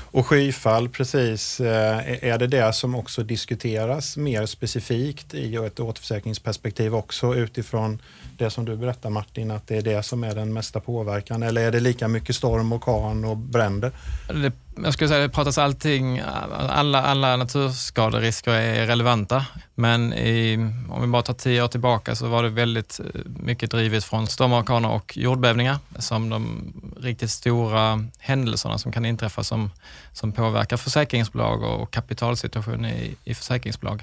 Och 0.00 0.26
skyfall, 0.26 0.88
precis. 0.88 1.60
Eh, 1.60 2.24
är 2.24 2.38
det 2.38 2.46
det 2.46 2.72
som 2.72 2.94
också 2.94 3.22
diskuteras 3.22 4.16
mer 4.16 4.46
specifikt 4.46 5.34
i 5.34 5.56
ett 5.56 5.80
återförsäkringsperspektiv 5.80 6.94
också 6.94 7.34
utifrån 7.34 8.02
det 8.36 8.50
som 8.50 8.64
du 8.64 8.76
berättar 8.76 9.10
Martin, 9.10 9.50
att 9.50 9.66
det 9.66 9.76
är 9.76 9.82
det 9.82 10.02
som 10.02 10.24
är 10.24 10.34
den 10.34 10.52
mesta 10.52 10.80
påverkan? 10.80 11.42
Eller 11.42 11.62
är 11.62 11.72
det 11.72 11.80
lika 11.80 12.08
mycket 12.08 12.36
storm, 12.36 12.72
orkan 12.72 13.24
och 13.24 13.36
bränder? 13.36 13.92
Det, 14.28 14.52
jag 14.76 14.92
skulle 14.92 15.08
säga 15.08 15.20
det 15.20 15.28
pratas 15.28 15.58
allting, 15.58 16.22
alla, 16.68 17.02
alla 17.02 17.36
naturskaderisker 17.36 18.52
är 18.52 18.86
relevanta. 18.86 19.46
Men 19.74 20.12
i, 20.12 20.56
om 20.90 21.00
vi 21.00 21.06
bara 21.06 21.22
tar 21.22 21.34
tio 21.34 21.62
år 21.62 21.68
tillbaka 21.68 22.14
så 22.14 22.26
var 22.26 22.42
det 22.42 22.48
väldigt 22.48 23.00
eh, 23.00 23.20
mycket 23.24 23.70
drivet 23.70 24.04
från 24.04 24.26
stormar, 24.26 24.60
orkaner 24.60 24.90
och 24.90 25.16
jordbävningar 25.16 25.78
som 25.98 26.30
de 26.30 26.72
riktigt 27.00 27.30
stora 27.30 28.04
händelserna 28.18 28.78
som 28.78 28.92
kan 28.92 29.04
inträffa 29.04 29.44
som, 29.44 29.70
som 30.12 30.32
påverkar 30.32 30.76
försäkringsbolag 30.76 31.62
och 31.62 31.90
kapitalsituationen 31.90 32.90
i, 32.90 33.16
i 33.24 33.34
försäkringsbolag. 33.34 34.02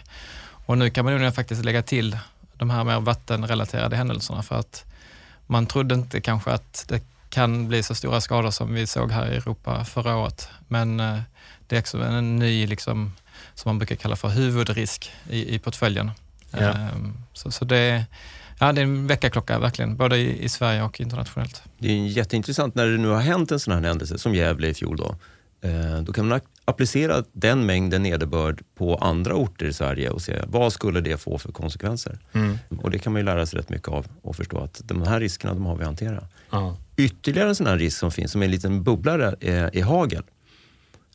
Och 0.65 0.77
nu 0.77 0.89
kan 0.89 1.05
man 1.05 1.23
ju 1.23 1.31
faktiskt 1.31 1.65
lägga 1.65 1.81
till 1.81 2.17
de 2.53 2.69
här 2.69 2.83
mer 2.83 2.99
vattenrelaterade 2.99 3.95
händelserna 3.95 4.43
för 4.43 4.55
att 4.55 4.85
man 5.47 5.65
trodde 5.65 5.95
inte 5.95 6.21
kanske 6.21 6.51
att 6.51 6.85
det 6.87 7.01
kan 7.29 7.67
bli 7.67 7.83
så 7.83 7.95
stora 7.95 8.21
skador 8.21 8.51
som 8.51 8.73
vi 8.73 8.87
såg 8.87 9.11
här 9.11 9.31
i 9.31 9.35
Europa 9.35 9.85
förra 9.85 10.15
året. 10.15 10.49
Men 10.67 10.99
eh, 10.99 11.19
det 11.67 11.75
är 11.75 11.79
också 11.79 11.97
en 11.97 12.35
ny, 12.35 12.67
liksom, 12.67 13.13
som 13.55 13.69
man 13.69 13.79
brukar 13.79 13.95
kalla 13.95 14.15
för 14.15 14.27
huvudrisk 14.27 15.11
i, 15.29 15.55
i 15.55 15.59
portföljen. 15.59 16.11
Ja. 16.51 16.59
Ehm, 16.59 17.13
så, 17.33 17.51
så 17.51 17.65
det, 17.65 18.05
ja, 18.59 18.71
det 18.71 18.81
är 18.81 18.83
en 18.83 19.07
väckarklocka 19.07 19.59
verkligen, 19.59 19.97
både 19.97 20.17
i, 20.17 20.43
i, 20.43 20.49
Sverige 20.49 20.83
och 20.83 21.01
internationellt. 21.01 21.63
Det 21.77 21.91
är 21.91 22.07
jätteintressant 22.07 22.75
när 22.75 22.85
det 22.85 22.97
nu 22.97 23.07
har 23.07 23.21
hänt 23.21 23.51
en 23.51 23.59
sån 23.59 23.73
här 23.73 23.81
händelse 23.81 24.17
som 24.17 24.35
Gävle 24.35 24.67
i 24.67 24.73
fjol. 24.73 24.97
Då. 24.97 25.15
Eh, 25.61 26.01
då 26.01 26.13
kan 26.13 26.27
man 26.27 26.41
applicera 26.69 27.23
den 27.31 27.65
mängden 27.65 28.03
nederbörd 28.03 28.61
på 28.75 28.95
andra 28.95 29.35
orter 29.35 29.65
i 29.65 29.73
Sverige 29.73 30.09
och 30.09 30.21
se 30.21 30.41
vad 30.47 30.73
skulle 30.73 31.01
det 31.01 31.17
få 31.17 31.37
för 31.37 31.51
konsekvenser. 31.51 32.19
Mm. 32.33 32.57
Och 32.81 32.91
det 32.91 32.99
kan 32.99 33.13
man 33.13 33.19
ju 33.19 33.25
lära 33.25 33.45
sig 33.45 33.59
rätt 33.59 33.69
mycket 33.69 33.87
av 33.87 34.07
och 34.21 34.35
förstå 34.35 34.57
att 34.57 34.81
de 34.83 35.01
här 35.01 35.19
riskerna 35.19 35.53
de 35.53 35.65
har 35.65 35.75
vi 35.75 35.81
att 35.81 35.87
hantera. 35.87 36.23
Uh. 36.53 36.73
Ytterligare 36.97 37.49
en 37.49 37.55
sån 37.55 37.67
här 37.67 37.77
risk 37.77 37.97
som 37.97 38.11
finns, 38.11 38.31
som 38.31 38.41
är 38.41 38.45
en 38.45 38.51
liten 38.51 38.83
bubblare, 38.83 39.35
är, 39.39 39.77
är 39.77 39.83
hagel. 39.83 40.23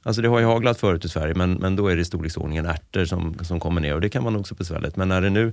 Alltså 0.03 0.23
det 0.23 0.29
har 0.29 0.39
ju 0.39 0.47
haglat 0.47 0.81
förut 0.81 1.05
i 1.05 1.09
Sverige, 1.09 1.35
men, 1.35 1.53
men 1.53 1.77
då 1.77 1.89
är 1.89 1.97
det 1.97 2.03
i 2.03 2.05
storleksordningen 2.05 2.67
ärtor 2.67 3.05
som, 3.05 3.35
som 3.43 3.61
kommer 3.61 3.81
ner 3.81 3.95
och 3.95 4.01
det 4.01 4.09
kan 4.09 4.25
vara 4.25 4.35
nog 4.35 4.49
så 4.49 4.55
besvärligt. 4.55 4.97
Men 4.97 5.09
när 5.09 5.21
det 5.21 5.31
nu 5.31 5.53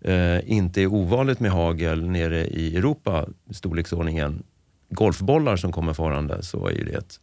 eh, 0.00 0.50
inte 0.52 0.82
är 0.82 0.86
ovanligt 0.86 1.40
med 1.40 1.50
hagel 1.50 2.08
nere 2.08 2.46
i 2.46 2.76
Europa, 2.76 3.26
storleksordningen 3.50 4.42
golfbollar 4.90 5.56
som 5.56 5.72
kommer 5.72 5.92
farande, 5.92 6.42
så 6.42 6.66
är 6.66 6.84
det 6.84 6.92
ett 6.92 7.20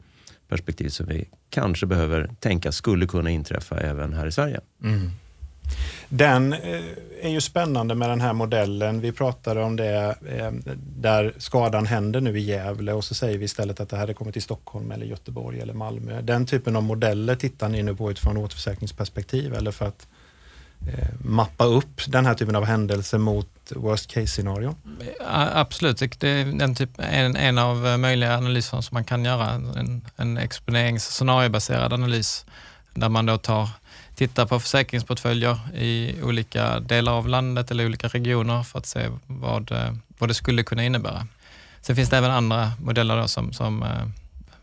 perspektiv 0.50 0.90
som 0.90 1.06
vi 1.06 1.30
kanske 1.50 1.86
behöver 1.86 2.30
tänka 2.40 2.72
skulle 2.72 3.08
kunna 3.08 3.30
inträffa 3.30 3.80
även 3.80 4.14
här 4.14 4.28
i 4.28 4.32
Sverige. 4.32 4.60
Mm. 4.84 5.12
Den 6.10 6.54
eh, 6.54 6.82
är 7.22 7.30
ju 7.30 7.42
spännande 7.42 7.96
med 7.96 8.10
den 8.10 8.22
här 8.22 8.34
modellen. 8.34 9.02
Vi 9.02 9.12
pratade 9.12 9.64
om 9.64 9.76
det 9.76 10.16
eh, 10.30 10.52
där 10.76 11.34
skadan 11.38 11.86
händer 11.86 12.22
nu 12.22 12.38
i 12.38 12.42
Gävle 12.42 12.94
och 12.94 13.04
så 13.04 13.14
säger 13.14 13.38
vi 13.38 13.46
istället 13.46 13.80
att 13.80 13.90
det 13.90 13.98
hade 13.98 14.14
kommit 14.14 14.34
till 14.34 14.42
Stockholm 14.42 14.92
eller 14.92 15.06
Göteborg 15.06 15.60
eller 15.60 15.74
Malmö. 15.74 16.22
Den 16.22 16.46
typen 16.46 16.76
av 16.76 16.84
modeller 16.84 17.36
tittar 17.36 17.70
ni 17.70 17.84
nu 17.84 17.96
på 17.96 18.12
utifrån 18.12 18.38
återförsäkringsperspektiv 18.38 19.54
eller 19.54 19.72
för 19.72 19.86
att 19.86 20.08
Eh, 20.88 21.10
mappa 21.24 21.64
upp 21.64 22.02
den 22.08 22.26
här 22.26 22.34
typen 22.34 22.56
av 22.56 22.66
händelser 22.66 23.18
mot 23.18 23.48
worst 23.76 24.08
case 24.14 24.28
scenario? 24.28 24.76
Absolut, 25.54 26.20
det 26.20 26.30
är 26.30 26.62
en, 26.62 26.76
typ, 26.76 26.90
en, 26.98 27.36
en 27.36 27.58
av 27.58 28.00
möjliga 28.00 28.38
analyser 28.38 28.82
som 28.82 28.96
man 28.96 29.04
kan 29.04 29.26
göra. 29.26 29.50
En, 29.52 30.02
en 30.16 30.38
exponerings 30.38 31.04
scenariobaserad 31.04 31.94
analys 31.94 32.46
där 32.94 33.10
man 33.10 33.26
då 33.26 33.38
tar 33.38 33.70
tittar 34.16 34.46
på 34.46 34.60
försäkringsportföljer 34.60 35.60
i 35.76 36.16
olika 36.24 36.80
delar 36.80 37.12
av 37.12 37.28
landet 37.28 37.72
eller 37.72 37.86
olika 37.86 38.08
regioner 38.08 38.64
för 38.64 38.80
att 38.80 38.86
se 38.86 39.08
vad, 39.28 39.72
vad 40.18 40.30
det 40.30 40.34
skulle 40.34 40.64
kunna 40.64 40.84
innebära. 40.84 41.28
Sen 41.82 41.96
finns 41.96 42.10
det 42.10 42.18
även 42.18 42.32
andra 42.32 42.72
modeller 42.82 43.28
som, 43.28 43.54
som 43.54 43.84
eh, 43.84 44.08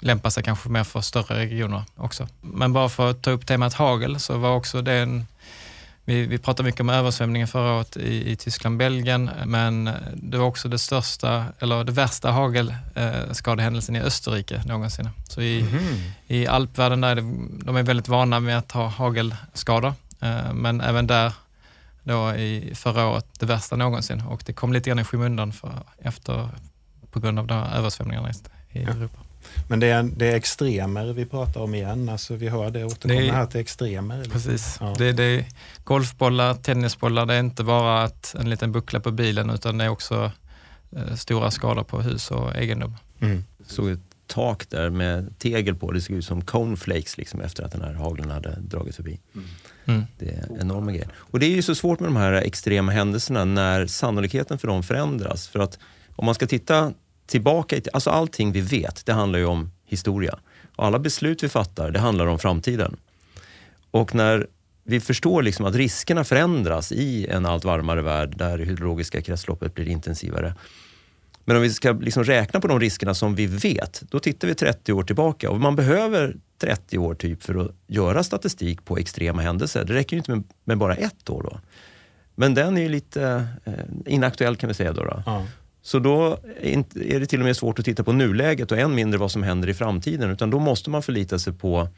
lämpar 0.00 0.30
sig 0.30 0.42
kanske 0.42 0.68
mer 0.68 0.85
för 0.85 1.00
större 1.00 1.38
regioner 1.38 1.82
också. 1.96 2.28
Men 2.40 2.73
bara 2.73 2.88
för 2.88 3.11
att 3.11 3.23
ta 3.23 3.30
upp 3.30 3.46
temat 3.46 3.75
hagel 3.75 4.20
så 4.20 4.38
var 4.38 4.50
också 4.50 4.82
det 4.82 4.92
en 4.92 5.26
vi, 6.06 6.26
vi 6.26 6.38
pratade 6.38 6.66
mycket 6.66 6.80
om 6.80 6.88
översvämningen 6.88 7.48
förra 7.48 7.75
året 7.75 7.96
i, 7.96 8.30
i 8.30 8.36
Tyskland, 8.36 8.76
Belgien, 8.76 9.30
men 9.46 9.90
det 10.14 10.38
var 10.38 10.46
också 10.46 10.68
det 10.68 10.78
största, 10.78 11.44
eller 11.58 11.84
det 11.84 11.92
värsta 11.92 12.30
hagelskadehändelsen 12.30 13.96
i 13.96 14.00
Österrike 14.00 14.62
någonsin. 14.66 15.08
Så 15.28 15.40
i, 15.40 15.60
mm. 15.60 15.82
i 16.26 16.46
alpvärlden 16.46 17.00
där 17.00 17.08
är 17.08 17.14
det, 17.14 17.22
de 17.64 17.76
är 17.76 17.82
väldigt 17.82 18.08
vana 18.08 18.40
med 18.40 18.58
att 18.58 18.72
ha 18.72 18.88
hagelskador, 18.88 19.94
eh, 20.20 20.52
men 20.52 20.80
även 20.80 21.06
där 21.06 21.32
då 22.02 22.34
i 22.34 22.72
förra 22.75 23.06
året 23.06 23.26
det 23.38 23.46
värsta 23.46 23.76
någonsin 23.76 24.20
och 24.20 24.42
det 24.46 24.52
kom 24.52 24.72
lite 24.72 24.90
grann 24.90 24.98
i 24.98 25.04
skymundan 25.04 25.52
för, 25.52 25.72
efter, 25.98 26.48
på 27.10 27.20
grund 27.20 27.38
av 27.38 27.46
de 27.46 27.54
översvämningarna 27.54 28.30
i 28.30 28.82
ja. 28.82 28.90
Europa. 28.90 29.25
Men 29.68 29.80
det 29.80 29.87
är, 29.87 30.02
det 30.02 30.26
är 30.26 30.35
extremer 30.35 31.12
vi 31.12 31.26
pratar 31.26 31.61
om 31.61 31.75
igen. 31.75 32.08
Alltså 32.08 32.35
vi 32.35 32.49
hör 32.49 32.70
det 32.70 32.85
återkomma 32.85 33.20
det 33.20 33.28
är, 33.28 33.32
här 33.32 33.46
till 33.46 33.61
extremer. 33.61 34.16
Liksom. 34.16 34.32
Precis. 34.32 34.76
Ja. 34.80 34.94
Det, 34.99 35.12
det 35.12 35.25
är 35.25 35.44
golfbollar, 35.85 36.54
tennisbollar, 36.54 37.26
det 37.26 37.35
är 37.35 37.40
inte 37.40 37.64
bara 37.64 38.02
att 38.02 38.35
en 38.35 38.50
liten 38.50 38.73
buckla 38.73 39.00
på 39.00 39.11
bilen 39.11 39.50
utan 39.50 39.78
det 39.78 39.85
är 39.85 39.88
också 39.88 40.30
eh, 40.96 41.14
stora 41.14 41.50
skador 41.50 41.82
på 41.82 42.00
hus 42.00 42.30
och 42.30 42.56
egendom. 42.56 42.96
Mm. 43.20 43.44
Såg 43.66 43.90
ett 43.90 44.00
tak 44.26 44.70
där 44.70 44.90
med 44.90 45.38
tegel 45.38 45.75
på. 45.75 45.92
Det 45.92 46.00
såg 46.00 46.16
ut 46.16 46.25
som 46.25 46.42
cornflakes 46.42 47.18
liksom, 47.18 47.40
efter 47.40 47.62
att 47.62 47.73
den 47.73 47.82
här 47.82 47.92
haglen 47.94 48.30
hade 48.30 48.61
dragit 48.61 48.96
förbi. 48.96 49.20
Mm. 49.35 49.46
Mm. 49.87 50.04
Det 50.18 50.28
är 50.28 50.61
enorma 50.61 50.92
grejer. 50.92 51.08
Och 51.16 51.40
det 51.40 51.46
är 51.46 51.50
ju 51.50 51.62
så 51.62 51.75
svårt 51.75 52.00
med 52.00 52.08
de 52.08 52.16
här 52.16 52.32
extrema 52.32 52.92
händelserna 52.92 53.44
när 53.44 53.87
sannolikheten 53.87 54.58
för 54.58 54.68
dem 54.68 54.82
förändras. 54.82 55.49
För 55.49 55.58
att 55.58 55.78
om 56.16 56.26
man 56.26 56.35
ska 56.35 56.46
titta 56.46 56.92
tillbaka, 57.26 57.80
alltså 57.92 58.11
allting 58.11 58.52
vi 58.52 58.61
vet, 58.61 59.06
det 59.06 59.12
handlar 59.12 59.38
ju 59.38 59.45
om 59.45 59.71
historia. 59.85 60.38
Och 60.76 60.85
alla 60.85 60.99
beslut 60.99 61.42
vi 61.42 61.49
fattar, 61.49 61.90
det 61.90 61.99
handlar 61.99 62.26
om 62.26 62.38
framtiden. 62.38 62.97
Och 63.90 64.14
när 64.14 64.47
vi 64.85 65.00
förstår 65.00 65.42
liksom 65.42 65.66
att 65.66 65.75
riskerna 65.75 66.25
förändras 66.25 66.92
i 66.92 67.26
en 67.26 67.47
allt 67.47 67.64
varmare 67.64 68.02
värld 68.02 68.37
där 68.37 68.59
det 68.59 68.64
hydrologiska 68.64 69.23
kretsloppet 69.23 69.75
blir 69.75 69.88
intensivare. 69.88 70.54
Men 71.45 71.56
om 71.56 71.62
vi 71.62 71.71
ska 71.71 71.92
liksom 71.92 72.25
räkna 72.25 72.61
på 72.61 72.68
de 72.68 72.80
riskerna 72.80 73.14
som 73.14 73.35
vi 73.35 73.47
vet, 73.47 74.02
då 74.11 74.18
tittar 74.18 74.49
vi 74.49 74.54
30 74.54 74.92
år 74.92 75.02
tillbaka. 75.02 75.50
Och 75.50 75.61
man 75.61 75.76
behöver 75.76 76.37
30 76.61 76.99
år 76.99 77.14
typ 77.14 77.42
för 77.42 77.54
att 77.54 77.71
göra 77.87 78.23
statistik 78.23 78.85
på 78.85 78.99
extrema 78.99 79.42
händelser. 79.42 79.85
Det 79.85 79.95
räcker 79.95 80.16
ju 80.16 80.18
inte 80.18 80.30
med, 80.30 80.45
med 80.64 80.78
bara 80.78 80.95
ett 80.95 81.30
år. 81.30 81.42
Då. 81.42 81.61
Men 82.35 82.54
den 82.54 82.76
är 82.76 82.83
ju 82.83 82.88
lite 82.88 83.47
eh, 83.64 83.73
inaktuell 84.06 84.56
kan 84.56 84.68
vi 84.68 84.75
säga. 84.75 84.92
Då, 84.92 85.04
då. 85.04 85.23
Ja. 85.26 85.47
Så 85.86 85.98
då 85.98 86.38
är 86.94 87.20
det 87.20 87.26
till 87.26 87.40
och 87.40 87.46
med 87.46 87.56
svårt 87.56 87.78
att 87.78 87.84
titta 87.84 88.04
på 88.04 88.12
nuläget 88.12 88.72
och 88.72 88.78
än 88.78 88.94
mindre 88.94 89.18
vad 89.18 89.30
som 89.30 89.42
händer 89.42 89.68
i 89.68 89.74
framtiden. 89.74 90.30
Utan 90.30 90.50
då 90.50 90.58
måste 90.58 90.90
man 90.90 91.02
förlita 91.02 91.38
sig 91.38 91.52
på 91.52 91.88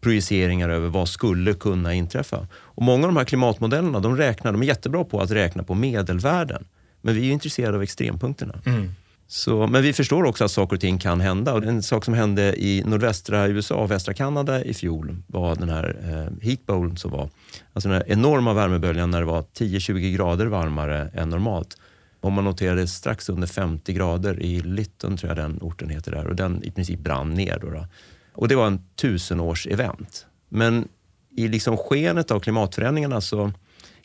projiceringar 0.00 0.68
över 0.68 0.88
vad 0.88 1.08
skulle 1.08 1.54
kunna 1.54 1.94
inträffa. 1.94 2.46
Och 2.54 2.82
många 2.82 3.06
av 3.06 3.12
de 3.12 3.16
här 3.16 3.24
klimatmodellerna 3.24 4.00
de 4.00 4.16
räknar, 4.16 4.52
de 4.52 4.62
är 4.62 4.66
jättebra 4.66 5.04
på 5.04 5.20
att 5.20 5.30
räkna 5.30 5.62
på 5.62 5.74
medelvärden. 5.74 6.64
Men 7.02 7.14
vi 7.14 7.28
är 7.28 7.32
intresserade 7.32 7.76
av 7.76 7.82
extrempunkterna. 7.82 8.54
Mm. 8.66 8.94
Så, 9.26 9.66
men 9.66 9.82
vi 9.82 9.92
förstår 9.92 10.24
också 10.24 10.44
att 10.44 10.50
saker 10.50 10.76
och 10.76 10.80
ting 10.80 10.98
kan 10.98 11.20
hända. 11.20 11.54
Och 11.54 11.64
en 11.64 11.82
sak 11.82 12.04
som 12.04 12.14
hände 12.14 12.54
i 12.56 12.82
nordvästra 12.86 13.48
USA 13.48 13.74
och 13.74 13.90
västra 13.90 14.14
Kanada 14.14 14.64
i 14.64 14.74
fjol 14.74 15.16
var 15.26 15.56
den 15.56 15.68
här 15.68 15.96
eh, 16.02 16.46
heat 16.48 16.66
bowl 16.66 16.96
som 16.96 17.10
var. 17.10 17.30
Alltså 17.72 17.88
den 17.88 17.98
här 17.98 18.04
enorma 18.06 18.54
värmeböljan 18.54 19.10
när 19.10 19.20
det 19.20 19.26
var 19.26 19.42
10-20 19.42 20.16
grader 20.16 20.46
varmare 20.46 21.10
än 21.14 21.28
normalt. 21.28 21.76
Och 22.24 22.32
man 22.32 22.44
noterade 22.44 22.86
strax 22.86 23.28
under 23.28 23.46
50 23.46 23.92
grader 23.92 24.42
i 24.42 24.60
Lytton, 24.60 25.16
tror 25.16 25.30
jag 25.30 25.36
den 25.36 25.58
orten 25.60 25.88
heter 25.90 26.12
där. 26.12 26.26
Och 26.26 26.36
den 26.36 26.64
i 26.64 26.70
princip 26.70 27.00
brann 27.00 27.30
ner. 27.30 27.58
Då, 27.62 27.70
då. 27.70 27.86
Och 28.32 28.48
det 28.48 28.54
var 28.56 28.66
en 28.66 28.80
tusenårs-event. 28.96 30.26
Men 30.48 30.88
i 31.36 31.48
liksom 31.48 31.76
skenet 31.76 32.30
av 32.30 32.40
klimatförändringarna 32.40 33.20
så 33.20 33.52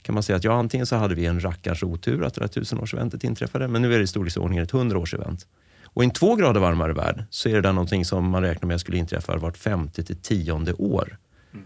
kan 0.01 0.13
man 0.13 0.23
säga 0.23 0.35
att 0.35 0.43
ja, 0.43 0.53
antingen 0.53 0.85
så 0.85 0.95
hade 0.95 1.15
vi 1.15 1.25
en 1.25 1.43
rackars 1.43 1.83
otur 1.83 2.23
att 2.23 2.33
det 2.33 2.41
där 2.41 2.47
tusenårseventet 2.47 3.23
inträffade, 3.23 3.67
men 3.67 3.81
nu 3.81 3.93
är 3.93 3.97
det 3.97 4.03
i 4.03 4.07
storleksordningen 4.07 4.63
ett 4.63 4.71
hundraårsevent. 4.71 5.47
Och 5.83 6.03
i 6.03 6.05
en 6.05 6.11
två 6.11 6.35
grader 6.35 6.59
varmare 6.59 6.93
värld 6.93 7.23
så 7.29 7.49
är 7.49 7.53
det 7.53 7.61
där 7.61 7.73
någonting 7.73 8.05
som 8.05 8.29
man 8.29 8.41
räknar 8.43 8.67
med 8.67 8.79
skulle 8.79 8.97
inträffa 8.97 9.37
vart 9.37 9.57
femte 9.57 10.03
till 10.03 10.15
tionde 10.15 10.73
år. 10.73 11.17
Mm. 11.53 11.65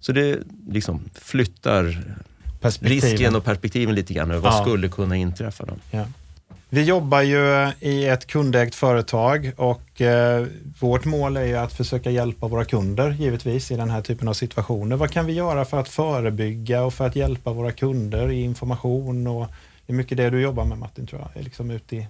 Så 0.00 0.12
det 0.12 0.38
liksom 0.68 1.10
flyttar 1.14 2.04
risken 2.70 3.36
och 3.36 3.44
perspektiven 3.44 3.94
lite 3.94 4.14
grann 4.14 4.30
över 4.30 4.40
vad 4.40 4.52
ja. 4.52 4.62
skulle 4.62 4.88
kunna 4.88 5.16
inträffa. 5.16 5.64
Då. 5.64 5.74
Ja. 5.90 6.04
Vi 6.68 6.82
jobbar 6.82 7.22
ju 7.22 7.72
i 7.80 8.06
ett 8.06 8.26
kundägt 8.26 8.74
företag 8.74 9.52
och 9.56 10.00
eh, 10.00 10.46
vårt 10.80 11.04
mål 11.04 11.36
är 11.36 11.44
ju 11.44 11.56
att 11.56 11.72
försöka 11.72 12.10
hjälpa 12.10 12.48
våra 12.48 12.64
kunder 12.64 13.10
givetvis 13.10 13.70
i 13.70 13.76
den 13.76 13.90
här 13.90 14.02
typen 14.02 14.28
av 14.28 14.32
situationer. 14.32 14.96
Vad 14.96 15.10
kan 15.10 15.26
vi 15.26 15.32
göra 15.32 15.64
för 15.64 15.80
att 15.80 15.88
förebygga 15.88 16.82
och 16.82 16.94
för 16.94 17.06
att 17.06 17.16
hjälpa 17.16 17.52
våra 17.52 17.72
kunder 17.72 18.30
i 18.30 18.42
information? 18.42 19.26
Och 19.26 19.46
det 19.86 19.92
är 19.92 19.96
mycket 19.96 20.16
det 20.16 20.30
du 20.30 20.40
jobbar 20.40 20.64
med 20.64 20.78
Martin, 20.78 21.06
tror 21.06 21.28
jag, 21.34 21.44
liksom 21.44 21.70
ute 21.70 21.96
i, 21.96 22.06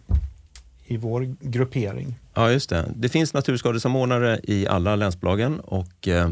i 0.87 0.97
vår 0.97 1.35
gruppering. 1.41 2.15
Ja, 2.35 2.51
just 2.51 2.71
det. 2.71 2.85
Det 2.97 3.09
finns 3.09 3.35
naturskadesamordnare 3.35 4.41
i 4.43 4.67
alla 4.67 4.97
länsbolagen 4.97 5.61
och 5.61 6.09
eh, 6.09 6.31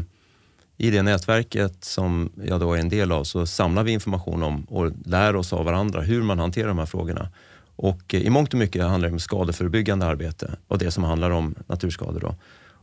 i 0.77 0.91
det 0.91 1.01
nätverket 1.01 1.83
som 1.83 2.29
jag 2.43 2.59
då 2.59 2.73
är 2.73 2.79
en 2.79 2.89
del 2.89 3.11
av 3.11 3.23
så 3.23 3.45
samlar 3.45 3.83
vi 3.83 3.91
information 3.91 4.43
om 4.43 4.63
och 4.63 4.91
lär 5.05 5.35
oss 5.35 5.53
av 5.53 5.65
varandra 5.65 6.01
hur 6.01 6.21
man 6.21 6.39
hanterar 6.39 6.67
de 6.67 6.77
här 6.77 6.85
frågorna. 6.85 7.29
Och 7.75 8.15
eh, 8.15 8.21
i 8.21 8.29
mångt 8.29 8.53
och 8.53 8.59
mycket 8.59 8.83
handlar 8.83 9.09
det 9.09 9.13
om 9.13 9.19
skadeförebyggande 9.19 10.05
arbete 10.05 10.51
och 10.67 10.77
det 10.77 10.91
som 10.91 11.03
handlar 11.03 11.29
om 11.29 11.55
naturskador. 11.67 12.19
Då. 12.19 12.35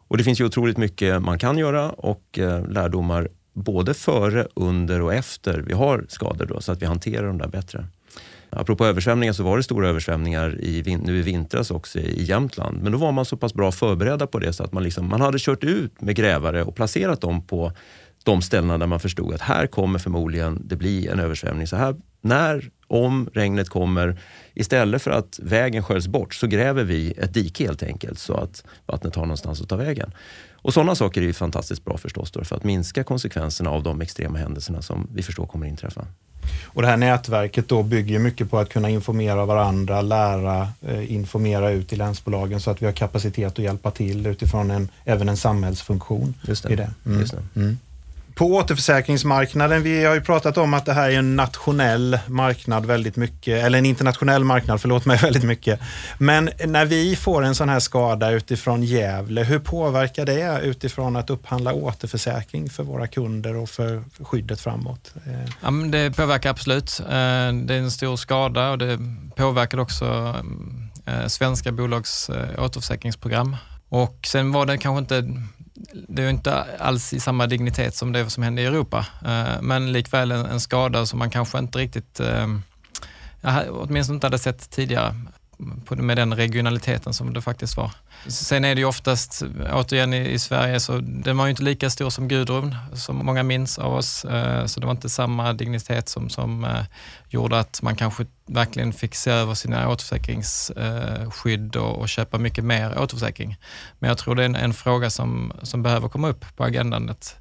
Och 0.08 0.18
det 0.18 0.24
finns 0.24 0.40
ju 0.40 0.44
otroligt 0.44 0.76
mycket 0.76 1.22
man 1.22 1.38
kan 1.38 1.58
göra 1.58 1.90
och 1.90 2.38
eh, 2.38 2.68
lärdomar 2.68 3.28
både 3.52 3.94
före, 3.94 4.46
under 4.54 5.00
och 5.00 5.14
efter 5.14 5.58
vi 5.58 5.72
har 5.72 6.04
skador 6.08 6.46
då, 6.46 6.60
så 6.60 6.72
att 6.72 6.82
vi 6.82 6.86
hanterar 6.86 7.26
dem 7.26 7.38
där 7.38 7.48
bättre. 7.48 7.86
Apropå 8.56 8.86
översvämningar 8.86 9.32
så 9.32 9.42
var 9.42 9.56
det 9.56 9.62
stora 9.62 9.88
översvämningar 9.88 10.60
i, 10.60 10.98
nu 11.04 11.18
i 11.18 11.22
vintras 11.22 11.70
också 11.70 11.98
i 11.98 12.22
Jämtland. 12.22 12.82
Men 12.82 12.92
då 12.92 12.98
var 12.98 13.12
man 13.12 13.24
så 13.24 13.36
pass 13.36 13.54
bra 13.54 13.72
förberedda 13.72 14.26
på 14.26 14.38
det 14.38 14.52
så 14.52 14.64
att 14.64 14.72
man, 14.72 14.82
liksom, 14.82 15.08
man 15.08 15.20
hade 15.20 15.38
kört 15.38 15.64
ut 15.64 16.00
med 16.00 16.16
grävare 16.16 16.62
och 16.62 16.76
placerat 16.76 17.20
dem 17.20 17.46
på 17.46 17.72
de 18.24 18.42
ställena 18.42 18.78
där 18.78 18.86
man 18.86 19.00
förstod 19.00 19.34
att 19.34 19.40
här 19.40 19.66
kommer 19.66 19.98
förmodligen 19.98 20.62
det 20.64 20.76
bli 20.76 21.06
en 21.06 21.20
översvämning. 21.20 21.66
Så 21.66 21.76
här, 21.76 21.94
när, 22.20 22.70
om 22.86 23.30
regnet 23.32 23.68
kommer, 23.68 24.20
istället 24.54 25.02
för 25.02 25.10
att 25.10 25.38
vägen 25.42 25.82
sköljs 25.82 26.06
bort 26.06 26.34
så 26.34 26.46
gräver 26.46 26.84
vi 26.84 27.10
ett 27.10 27.34
dike 27.34 27.64
helt 27.64 27.82
enkelt 27.82 28.18
så 28.18 28.34
att 28.34 28.64
vattnet 28.86 29.16
har 29.16 29.22
någonstans 29.22 29.60
att 29.60 29.68
ta 29.68 29.76
vägen. 29.76 30.12
Och 30.52 30.74
sådana 30.74 30.94
saker 30.94 31.20
är 31.20 31.26
ju 31.26 31.32
fantastiskt 31.32 31.84
bra 31.84 31.98
förstås 31.98 32.30
då, 32.30 32.44
för 32.44 32.56
att 32.56 32.64
minska 32.64 33.04
konsekvenserna 33.04 33.70
av 33.70 33.82
de 33.82 34.00
extrema 34.00 34.38
händelserna 34.38 34.82
som 34.82 35.08
vi 35.14 35.22
förstår 35.22 35.46
kommer 35.46 35.66
inträffa. 35.66 36.06
Och 36.64 36.82
det 36.82 36.88
här 36.88 36.96
nätverket 36.96 37.68
då 37.68 37.82
bygger 37.82 38.18
mycket 38.18 38.50
på 38.50 38.58
att 38.58 38.68
kunna 38.68 38.90
informera 38.90 39.46
varandra, 39.46 40.02
lära, 40.02 40.68
eh, 40.80 41.12
informera 41.12 41.70
ut 41.70 41.92
i 41.92 41.96
länsbolagen 41.96 42.60
så 42.60 42.70
att 42.70 42.82
vi 42.82 42.86
har 42.86 42.92
kapacitet 42.92 43.52
att 43.52 43.58
hjälpa 43.58 43.90
till 43.90 44.26
utifrån 44.26 44.70
en, 44.70 44.88
även 45.04 45.28
en 45.28 45.36
samhällsfunktion. 45.36 46.34
Just 46.42 46.62
det. 46.62 46.72
I 46.72 46.76
det. 46.76 46.90
Mm. 47.06 47.20
Just 47.20 47.32
det. 47.32 47.60
Mm 47.60 47.78
på 48.34 48.46
återförsäkringsmarknaden, 48.46 49.82
vi 49.82 50.04
har 50.04 50.14
ju 50.14 50.20
pratat 50.20 50.58
om 50.58 50.74
att 50.74 50.84
det 50.84 50.92
här 50.92 51.10
är 51.10 51.18
en 51.18 51.36
nationell 51.36 52.18
marknad 52.26 52.86
väldigt 52.86 53.16
mycket, 53.16 53.64
eller 53.64 53.78
en 53.78 53.86
internationell 53.86 54.44
marknad, 54.44 54.80
förlåt 54.80 55.04
mig 55.04 55.16
väldigt 55.22 55.44
mycket. 55.44 55.80
Men 56.18 56.50
när 56.66 56.84
vi 56.84 57.16
får 57.16 57.42
en 57.42 57.54
sån 57.54 57.68
här 57.68 57.80
skada 57.80 58.30
utifrån 58.30 58.82
Gävle, 58.82 59.42
hur 59.42 59.58
påverkar 59.58 60.26
det 60.26 60.60
utifrån 60.62 61.16
att 61.16 61.30
upphandla 61.30 61.72
återförsäkring 61.72 62.70
för 62.70 62.82
våra 62.82 63.06
kunder 63.06 63.56
och 63.56 63.70
för 63.70 64.04
skyddet 64.20 64.60
framåt? 64.60 65.14
Ja, 65.60 65.70
det 65.70 66.16
påverkar 66.16 66.50
absolut. 66.50 67.00
Eh, 67.00 67.06
det 67.06 67.74
är 67.74 67.78
en 67.78 67.90
stor 67.90 68.16
skada 68.16 68.70
och 68.70 68.78
det 68.78 68.98
påverkar 69.36 69.78
också 69.78 70.36
eh, 71.06 71.26
svenska 71.26 71.72
bolags 71.72 72.30
eh, 72.30 72.64
återförsäkringsprogram. 72.64 73.56
Och 73.88 74.18
sen 74.26 74.52
var 74.52 74.66
det 74.66 74.78
kanske 74.78 74.98
inte 74.98 75.42
det 76.08 76.22
är 76.22 76.30
inte 76.30 76.64
alls 76.78 77.12
i 77.12 77.20
samma 77.20 77.46
dignitet 77.46 77.94
som 77.94 78.12
det 78.12 78.30
som 78.30 78.42
hände 78.42 78.62
i 78.62 78.66
Europa, 78.66 79.06
eh, 79.24 79.62
men 79.62 79.92
likväl 79.92 80.30
en, 80.30 80.60
skada 80.60 81.06
som 81.06 81.18
man 81.18 81.30
kanske 81.30 81.58
inte 81.58 81.78
riktigt, 81.78 82.20
eh, 82.20 82.46
åtminstone 83.70 84.14
inte 84.14 84.26
hade 84.26 84.38
sett 84.38 84.70
tidigare 84.70 85.14
med 85.88 86.16
den 86.16 86.34
regionaliteten 86.34 87.14
som 87.14 87.32
det 87.32 87.42
faktiskt 87.42 87.76
var. 87.76 87.90
Sen 88.26 88.64
är 88.64 88.74
det 88.74 88.80
ju 88.80 88.86
oftast, 88.86 89.42
återigen 89.72 90.14
i, 90.14 90.38
Sverige, 90.38 90.80
så 90.80 90.98
den 90.98 91.36
var 91.36 91.46
ju 91.46 91.50
inte 91.50 91.62
lika 91.62 91.90
stor 91.90 92.10
som 92.10 92.28
Gudrun, 92.28 92.76
som 92.94 93.16
många 93.16 93.42
minns 93.42 93.78
av 93.78 93.94
oss. 93.94 94.24
Eh, 94.24 94.66
så 94.66 94.80
det 94.80 94.86
var 94.86 94.92
inte 94.92 95.08
samma 95.08 95.52
dignitet 95.52 96.08
som, 96.08 96.30
som 96.30 96.64
eh, 96.64 96.84
gjorde 97.28 97.58
att 97.58 97.82
man 97.82 97.96
kanske 97.96 98.26
verkligen 98.46 98.92
fick 98.92 99.14
se 99.14 99.30
över 99.30 99.54
sina 99.54 99.88
återförsäkringsskydd 99.88 101.76
eh, 101.76 101.82
och, 101.82 101.98
och 101.98 102.08
köpa 102.08 102.38
mycket 102.38 102.64
mer 102.64 102.98
återförsäkring. 102.98 103.56
Men 103.98 104.08
jag 104.08 104.18
tror 104.18 104.34
det 104.34 104.42
är 104.42 104.46
en, 104.46 104.56
en 104.56 104.74
fråga 104.74 105.10
som, 105.10 105.52
som 105.62 105.82
behöver 105.82 106.08
komma 106.08 106.28
upp 106.28 106.44
på 106.56 106.64
agendan. 106.64 107.10
Att, 107.10 107.38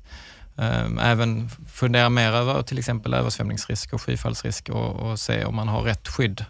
även 1.02 1.50
fundera 1.72 2.10
mer 2.10 2.32
över 2.32 2.62
till 2.62 2.80
exempel 2.80 3.14
översvämningsrisk 3.14 3.94
och 3.94 4.02
skyfallsrisk 4.02 4.70
och, 4.70 4.96
och 4.96 5.20
se 5.20 5.46
om 5.46 5.56
man 5.56 5.68
har 5.68 5.82
rätt 5.82 6.08
skydd 6.08 6.46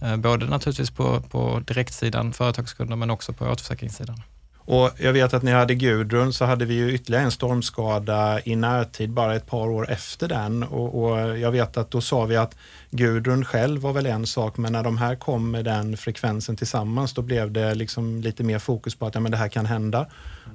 Eh, 0.00 0.16
både 0.16 0.46
naturligtvis 0.46 0.90
på, 0.90 1.20
på 1.20 1.62
direktsidan, 1.66 2.32
företagskunder, 2.32 2.96
men 2.96 3.10
också 3.10 3.32
på 3.32 3.44
återförsäkringssidan. 3.44 4.22
Och 4.70 4.90
jag 4.98 5.12
vet 5.12 5.34
att 5.34 5.42
när 5.42 5.52
jag 5.52 5.58
hade 5.58 5.74
Gudrun 5.74 6.32
så 6.32 6.44
hade 6.44 6.64
vi 6.64 6.74
ju 6.74 6.92
ytterligare 6.92 7.24
en 7.24 7.30
stormskada 7.30 8.40
i 8.44 8.56
närtid, 8.56 9.10
bara 9.10 9.36
ett 9.36 9.46
par 9.46 9.68
år 9.68 9.90
efter 9.90 10.28
den. 10.28 10.62
Och, 10.62 11.02
och, 11.02 11.38
jag 11.38 11.50
vet 11.50 11.76
att 11.76 11.90
då 11.90 12.00
sa 12.00 12.24
vi 12.24 12.36
att 12.36 12.56
Gudrun 12.90 13.44
själv 13.44 13.80
var 13.80 13.92
väl 13.92 14.06
en 14.06 14.26
sak, 14.26 14.56
men 14.56 14.72
när 14.72 14.82
de 14.82 14.98
här 14.98 15.16
kom 15.16 15.50
med 15.50 15.64
den 15.64 15.96
frekvensen 15.96 16.56
tillsammans, 16.56 17.12
då 17.12 17.22
blev 17.22 17.52
det 17.52 17.74
liksom 17.74 18.20
lite 18.20 18.44
mer 18.44 18.58
fokus 18.58 18.94
på 18.94 19.06
att 19.06 19.14
ja, 19.14 19.20
men 19.20 19.30
det 19.30 19.38
här 19.38 19.48
kan 19.48 19.66
hända. 19.66 20.06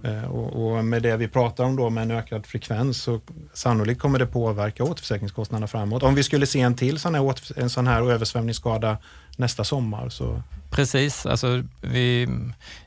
Eh, 0.03 0.23
och, 0.23 0.77
och, 0.77 0.85
med 0.85 1.03
det 1.03 1.17
vi 1.17 1.27
pratar 1.27 1.63
om 1.63 1.75
då 1.75 1.89
med 1.89 2.01
en 2.01 2.11
ökad 2.11 2.45
frekvens 2.45 3.01
så 3.01 3.21
sannolikt 3.53 4.01
kommer 4.01 4.19
det 4.19 4.25
påverka 4.25 4.83
återförsäkringskostnaderna 4.83 5.67
framåt. 5.67 6.03
Om 6.03 6.15
vi 6.15 6.23
skulle 6.23 6.45
se 6.45 6.61
en 6.61 6.75
till 6.75 6.99
sån 6.99 7.15
här, 7.15 7.33
en 7.55 7.69
sån 7.69 7.87
här 7.87 8.11
översvämningsskada 8.11 8.97
nästa 9.37 9.63
sommar. 9.63 10.09
Så. 10.09 10.41
Precis, 10.69 11.25
alltså 11.25 11.63
vi, 11.81 12.29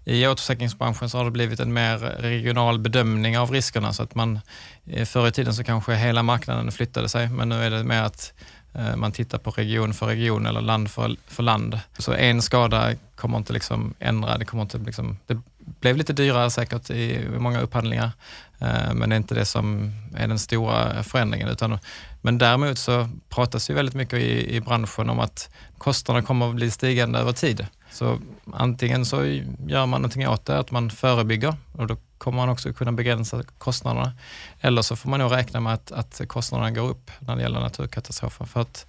i 0.05 0.27
återförsäkringsbranschen 0.27 1.11
så 1.11 1.19
har 1.19 1.25
det 1.25 1.31
blivit 1.31 1.61
en 1.61 1.73
mer 1.73 1.99
regional 1.99 2.79
bedömning 2.79 3.39
av 3.39 3.51
riskerna 3.51 3.93
så 3.93 4.03
att 4.03 4.15
man 4.15 4.41
eh, 4.87 5.05
förr 5.05 5.29
i 5.29 5.33
tiden 5.33 5.55
så 5.55 5.65
kanske 5.65 5.95
hela 5.95 6.23
marknaden 6.23 6.73
flyttade 6.73 7.09
sig 7.09 7.29
men 7.29 7.49
nu 7.49 7.63
är 7.63 7.71
det 7.71 7.85
mer 7.85 8.03
att 8.03 8.33
eh, 8.75 8.97
man 8.97 9.13
tittar 9.13 9.39
på 9.39 9.51
region 9.51 9.95
för 9.95 10.07
region 10.07 10.47
eller 10.47 10.61
land 10.61 10.91
för, 10.91 11.17
för 11.27 11.43
land. 11.43 11.81
Så 11.99 12.13
en 12.13 12.43
skada 12.43 12.95
kommer 13.15 13.39
inte 13.39 13.53
liksom 13.53 13.95
ändra, 13.99 14.39
det 14.39 14.45
kommer 14.45 14.63
inte 14.63 14.79
liksom, 14.79 15.19
det 15.27 15.39
blev 15.81 15.97
lite 15.97 16.13
dyrare 16.13 16.51
säkert 16.51 16.91
i 16.91 17.29
många 17.39 17.61
upphandlingar 17.61 18.11
eh, 18.59 18.95
men 18.95 19.09
det 19.09 19.15
är 19.15 19.17
inte 19.17 19.35
det 19.35 19.45
som 19.45 19.93
är 20.17 20.29
den 20.29 20.39
stora 20.39 21.03
förändringen. 21.03 21.49
Utan, 21.49 21.79
men 22.23 22.39
däremot 22.39 22.79
så 22.79 23.09
pratas 23.29 23.71
ju 23.71 23.75
väldigt 23.75 23.95
mycket 23.95 24.19
i, 24.19 24.57
i 24.57 24.61
branschen 24.61 25.11
om 25.11 25.21
att 25.21 25.51
kostnaderna 25.79 26.27
kommer 26.27 26.49
att 26.49 26.55
bli 26.55 26.71
stigande 26.71 27.19
över 27.19 27.33
tid. 27.33 27.67
Så 27.91 28.19
antingen 28.53 29.05
så 29.05 29.25
gör 29.67 29.87
man 29.87 30.03
någonting 30.03 30.29
åt 30.29 30.47
det, 30.47 30.59
att 30.59 30.71
man 30.71 30.91
förebygger 30.91 31.55
och 31.73 31.87
då 31.87 31.97
kommer 32.19 32.37
man 32.37 32.49
också 32.49 32.73
kunna 32.73 32.93
begränsa 32.93 33.43
kostnaderna. 33.59 34.13
Eller 34.61 34.83
så 34.83 34.97
får 34.97 35.11
man 35.11 35.21
nog 35.21 35.33
räkna 35.33 35.61
med 35.61 35.73
att, 35.75 35.93
att 35.93 36.21
kostnaderna 36.29 36.71
går 36.71 36.89
upp 36.89 37.11
när 37.19 37.37
det 37.37 37.43
gäller 37.43 37.61
naturkatastrofer. 37.61 38.45
För 38.45 38.61
att 38.61 38.87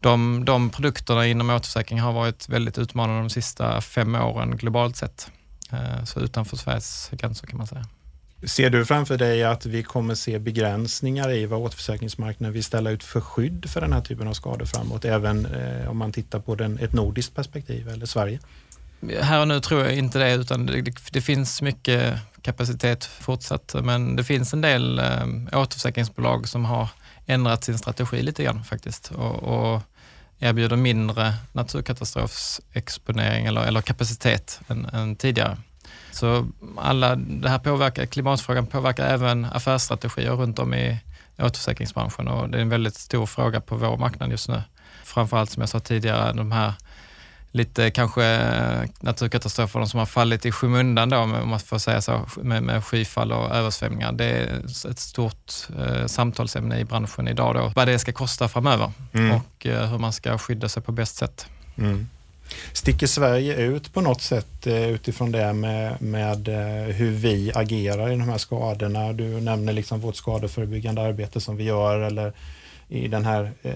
de, 0.00 0.44
de 0.44 0.70
produkterna 0.70 1.26
inom 1.26 1.50
återförsäkring 1.50 2.00
har 2.00 2.12
varit 2.12 2.48
väldigt 2.48 2.78
utmanande 2.78 3.20
de 3.20 3.30
sista 3.30 3.80
fem 3.80 4.14
åren 4.14 4.56
globalt 4.56 4.96
sett. 4.96 5.30
Eh, 5.74 6.04
så 6.04 6.20
utanför 6.20 6.56
Sveriges 6.56 7.10
gränser 7.12 7.46
kan 7.46 7.58
man 7.58 7.66
säga. 7.66 7.84
Ser 8.46 8.70
du 8.70 8.84
framför 8.84 9.18
dig 9.18 9.44
att 9.44 9.66
vi 9.66 9.82
kommer 9.82 10.14
se 10.14 10.38
begränsningar 10.38 11.32
i 11.32 11.46
vad 11.46 11.60
återförsäkringsmarknaden 11.60 12.52
vill 12.52 12.64
ställa 12.64 12.90
ut 12.90 13.04
för 13.04 13.20
skydd 13.20 13.70
för 13.70 13.80
den 13.80 13.92
här 13.92 14.00
typen 14.00 14.28
av 14.28 14.32
skador 14.32 14.64
framåt, 14.64 15.04
även 15.04 15.46
eh, 15.46 15.90
om 15.90 15.96
man 15.96 16.12
tittar 16.12 16.38
på 16.38 16.54
den, 16.54 16.78
ett 16.78 16.92
nordiskt 16.92 17.34
perspektiv 17.34 17.88
eller 17.88 18.06
Sverige? 18.06 18.38
Här 19.20 19.40
och 19.40 19.48
nu 19.48 19.60
tror 19.60 19.84
jag 19.84 19.96
inte 19.96 20.18
det, 20.18 20.34
utan 20.34 20.66
det, 20.66 20.94
det 21.10 21.20
finns 21.20 21.62
mycket 21.62 22.18
kapacitet 22.42 23.04
fortsatt, 23.04 23.74
men 23.82 24.16
det 24.16 24.24
finns 24.24 24.52
en 24.52 24.60
del 24.60 24.98
eh, 24.98 25.26
återförsäkringsbolag 25.52 26.48
som 26.48 26.64
har 26.64 26.88
ändrat 27.26 27.64
sin 27.64 27.78
strategi 27.78 28.22
lite 28.22 28.44
grann 28.44 28.64
faktiskt 28.64 29.10
och, 29.10 29.42
och 29.42 29.82
erbjuder 30.44 30.76
mindre 30.76 31.34
naturkatastrofsexponering 31.52 33.46
eller, 33.46 33.60
eller 33.64 33.80
kapacitet 33.80 34.60
än, 34.68 34.84
än 34.84 35.16
tidigare. 35.16 35.56
Så 36.10 36.48
alla, 36.76 37.16
det 37.16 37.48
här 37.48 37.58
påverkar, 37.58 38.06
klimatfrågan 38.06 38.66
påverkar 38.66 39.06
även 39.06 39.44
affärsstrategier 39.44 40.32
runt 40.32 40.58
om 40.58 40.74
i 40.74 40.98
återförsäkringsbranschen 41.38 42.28
och 42.28 42.48
det 42.48 42.58
är 42.58 42.62
en 42.62 42.68
väldigt 42.68 42.94
stor 42.94 43.26
fråga 43.26 43.60
på 43.60 43.76
vår 43.76 43.96
marknad 43.96 44.30
just 44.30 44.48
nu. 44.48 44.62
Framförallt 45.04 45.50
som 45.50 45.60
jag 45.60 45.68
sa 45.68 45.80
tidigare, 45.80 46.32
de 46.32 46.52
här 46.52 46.74
lite 47.54 47.90
kanske 47.90 48.38
naturkatastroferna 49.00 49.86
som 49.86 49.98
har 49.98 50.06
fallit 50.06 50.46
i 50.46 50.52
skymundan 50.52 51.08
då, 51.08 51.16
om 51.16 51.48
man 51.48 51.60
får 51.60 51.78
säga 51.78 52.00
så, 52.00 52.26
med, 52.36 52.62
med 52.62 52.84
skyfall 52.84 53.32
och 53.32 53.54
översvämningar. 53.54 54.12
Det 54.12 54.24
är 54.24 54.62
ett 54.90 54.98
stort 54.98 55.52
eh, 55.78 56.06
samtalsämne 56.06 56.78
i 56.78 56.84
branschen 56.84 57.28
idag 57.28 57.54
då, 57.54 57.72
vad 57.76 57.88
det 57.88 57.98
ska 57.98 58.12
kosta 58.12 58.48
framöver 58.48 58.92
mm. 59.12 59.36
och 59.36 59.66
eh, 59.66 59.90
hur 59.90 59.98
man 59.98 60.12
ska 60.12 60.38
skydda 60.38 60.68
sig 60.68 60.82
på 60.82 60.92
bäst 60.92 61.16
sätt. 61.16 61.46
Mm. 61.78 62.08
Sticker 62.72 63.06
Sverige 63.06 63.56
ut 63.56 63.92
på 63.92 64.00
något 64.00 64.22
sätt 64.22 64.66
eh, 64.66 64.88
utifrån 64.88 65.32
det 65.32 65.52
med, 65.52 66.02
med 66.02 66.48
eh, 66.48 66.94
hur 66.94 67.10
vi 67.10 67.52
agerar 67.54 68.12
i 68.12 68.16
de 68.16 68.28
här 68.28 68.38
skadorna? 68.38 69.12
Du 69.12 69.40
nämner 69.40 69.72
liksom 69.72 70.00
vårt 70.00 70.16
skadeförebyggande 70.16 71.02
arbete 71.02 71.40
som 71.40 71.56
vi 71.56 71.64
gör 71.64 72.00
eller 72.00 72.32
i 72.94 73.08
den 73.08 73.24
här, 73.24 73.52
eh, 73.62 73.72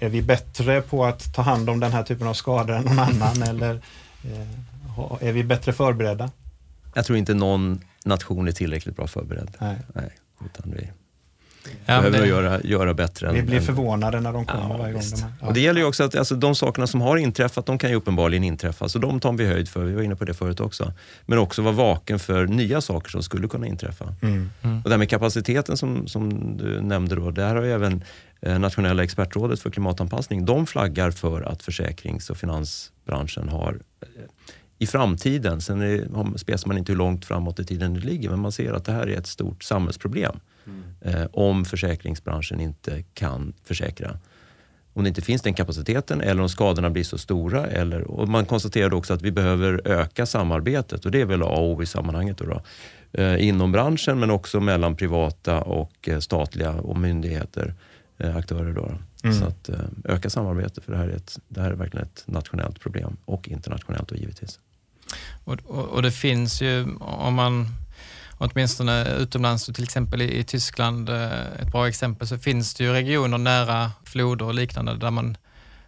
är 0.00 0.08
vi 0.08 0.22
bättre 0.22 0.82
på 0.82 1.04
att 1.04 1.34
ta 1.34 1.42
hand 1.42 1.70
om 1.70 1.80
den 1.80 1.92
här 1.92 2.02
typen 2.02 2.26
av 2.26 2.34
skador 2.34 2.74
än 2.74 2.84
någon 2.84 2.98
annan 2.98 3.42
eller 3.48 3.80
är 5.20 5.32
vi 5.32 5.44
bättre 5.44 5.72
förberedda? 5.72 6.30
Jag 6.94 7.04
tror 7.04 7.18
inte 7.18 7.34
någon 7.34 7.80
nation 8.04 8.48
är 8.48 8.52
tillräckligt 8.52 8.96
bra 8.96 9.06
förberedd. 9.06 9.50
Nej. 9.60 9.76
Nej 9.94 10.10
utan 10.44 10.72
vi, 10.76 10.90
Ja, 11.64 12.00
behöver 12.00 12.20
det... 12.20 12.26
göra, 12.26 12.60
göra 12.62 12.94
bättre. 12.94 13.32
Vi 13.32 13.42
blir 13.42 13.56
än... 13.56 13.62
förvånade 13.62 14.20
när 14.20 14.32
de 14.32 14.46
kommer 14.46 14.70
ja, 14.70 14.76
varje 14.76 14.92
gång. 14.92 15.02
De 15.02 15.20
ja. 15.40 15.46
och 15.46 15.54
det 15.54 15.60
gäller 15.60 15.80
ju 15.80 15.86
också 15.86 16.04
att 16.04 16.16
alltså, 16.16 16.34
de 16.34 16.54
sakerna 16.54 16.86
som 16.86 17.00
har 17.00 17.16
inträffat, 17.16 17.66
de 17.66 17.78
kan 17.78 17.90
ju 17.90 17.96
uppenbarligen 17.96 18.44
inträffa. 18.44 18.88
Så 18.88 18.98
de 18.98 19.20
tar 19.20 19.32
vi 19.32 19.46
höjd 19.46 19.68
för, 19.68 19.84
vi 19.84 19.94
var 19.94 20.02
inne 20.02 20.16
på 20.16 20.24
det 20.24 20.34
förut 20.34 20.60
också. 20.60 20.92
Men 21.26 21.38
också 21.38 21.62
vara 21.62 21.74
vaken 21.74 22.18
för 22.18 22.46
nya 22.46 22.80
saker 22.80 23.10
som 23.10 23.22
skulle 23.22 23.48
kunna 23.48 23.66
inträffa. 23.66 24.14
Mm. 24.22 24.50
Mm. 24.62 24.76
Och 24.76 24.84
det 24.84 24.90
här 24.90 24.98
med 24.98 25.10
kapaciteten 25.10 25.76
som, 25.76 26.06
som 26.06 26.56
du 26.56 26.80
nämnde 26.80 27.14
då, 27.14 27.30
där 27.30 27.54
har 27.54 27.62
ju 27.62 27.72
även 27.72 27.92
eh, 27.92 28.00
Nationella 28.42 29.04
expertrådet 29.04 29.60
för 29.60 29.70
klimatanpassning, 29.70 30.44
de 30.44 30.66
flaggar 30.66 31.10
för 31.10 31.42
att 31.42 31.62
försäkrings 31.62 32.30
och 32.30 32.36
finansbranschen 32.36 33.48
har 33.48 33.78
eh, 34.00 34.08
i 34.78 34.86
framtiden, 34.86 35.60
sen 35.60 35.82
är, 35.82 36.38
spesar 36.38 36.68
man 36.68 36.78
inte 36.78 36.92
hur 36.92 36.98
långt 36.98 37.24
framåt 37.24 37.58
i 37.58 37.64
tiden 37.64 37.94
det 37.94 38.00
ligger, 38.00 38.30
men 38.30 38.40
man 38.40 38.52
ser 38.52 38.72
att 38.72 38.84
det 38.84 38.92
här 38.92 39.06
är 39.08 39.18
ett 39.18 39.26
stort 39.26 39.62
samhällsproblem 39.62 40.40
eh, 41.00 41.24
om 41.32 41.64
försäkringsbranschen 41.64 42.60
inte 42.60 43.04
kan 43.14 43.52
försäkra. 43.64 44.18
Om 44.94 45.02
det 45.02 45.08
inte 45.08 45.22
finns 45.22 45.42
den 45.42 45.54
kapaciteten 45.54 46.20
eller 46.20 46.42
om 46.42 46.48
skadorna 46.48 46.90
blir 46.90 47.04
så 47.04 47.18
stora. 47.18 47.66
Eller, 47.66 48.10
och 48.10 48.28
man 48.28 48.46
konstaterade 48.46 48.96
också 48.96 49.14
att 49.14 49.22
vi 49.22 49.32
behöver 49.32 49.88
öka 49.88 50.26
samarbetet 50.26 51.04
och 51.04 51.10
det 51.10 51.20
är 51.20 51.24
väl 51.24 51.42
A 51.42 51.46
och 51.46 51.70
O 51.70 51.82
i 51.82 51.86
sammanhanget. 51.86 52.38
Då, 52.38 52.44
då 52.44 52.62
eh, 53.22 53.48
inom 53.48 53.72
branschen 53.72 54.20
men 54.20 54.30
också 54.30 54.60
mellan 54.60 54.96
privata 54.96 55.60
och 55.60 56.08
eh, 56.08 56.18
statliga 56.18 56.72
och 56.72 56.98
myndigheter, 56.98 57.66
eh, 57.66 57.74
aktörer. 58.28 58.72
Då. 58.72 58.98
Mm. 59.24 59.40
Så 59.40 59.46
att 59.46 59.68
eh, 59.68 59.78
öka 60.04 60.30
samarbete 60.30 60.80
för 60.80 60.92
det 60.92 60.98
här, 60.98 61.08
är 61.08 61.16
ett, 61.16 61.38
det 61.48 61.60
här 61.60 61.70
är 61.70 61.74
verkligen 61.74 62.06
ett 62.06 62.24
nationellt 62.26 62.80
problem 62.80 63.16
och 63.24 63.48
internationellt 63.48 64.10
och 64.10 64.16
givetvis. 64.16 64.60
Och, 65.44 65.58
och, 65.64 65.84
och 65.84 66.02
det 66.02 66.10
finns 66.10 66.62
ju, 66.62 66.96
om 67.00 67.34
man 67.34 67.68
åtminstone 68.38 69.14
utomlands, 69.14 69.66
till 69.66 69.84
exempel 69.84 70.22
i, 70.22 70.38
i, 70.38 70.44
Tyskland, 70.44 71.08
eh, 71.08 71.32
ett 71.32 71.72
bra 71.72 71.88
exempel, 71.88 72.28
så 72.28 72.38
finns 72.38 72.74
det 72.74 72.84
ju 72.84 72.92
regioner 72.92 73.38
nära 73.38 73.90
floder 74.04 74.46
och 74.46 74.54
liknande 74.54 74.96
där 74.96 75.10
man, 75.10 75.36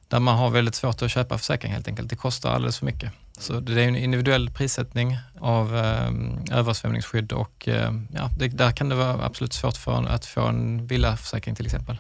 där 0.09 0.21
man 0.21 0.39
har 0.39 0.51
väldigt 0.51 0.75
svårt 0.75 1.03
att 1.03 1.11
köpa 1.11 1.39
försäkring 1.39 1.73
helt 1.73 1.89
enkelt. 1.89 2.11
Det 2.11 2.17
kostar 2.17 2.53
alldeles 2.53 2.79
för 2.79 2.87
mycket. 2.87 3.13
Så 3.39 3.61
det 3.61 3.83
är 3.83 3.89
en 3.89 3.97
individuell 3.97 4.51
prissättning 4.51 5.19
av 5.41 5.77
eh, 5.77 6.59
översvämningsskydd 6.59 7.33
och 7.33 7.69
eh, 7.69 7.93
ja, 8.13 8.31
det, 8.39 8.49
där 8.49 8.71
kan 8.71 8.89
det 8.89 8.95
vara 8.95 9.25
absolut 9.25 9.53
svårt 9.53 9.77
för 9.77 10.07
att 10.07 10.27
få 10.27 10.41
en 10.41 10.87
villaförsäkring 10.87 11.55
till 11.55 11.67
exempel. 11.67 11.97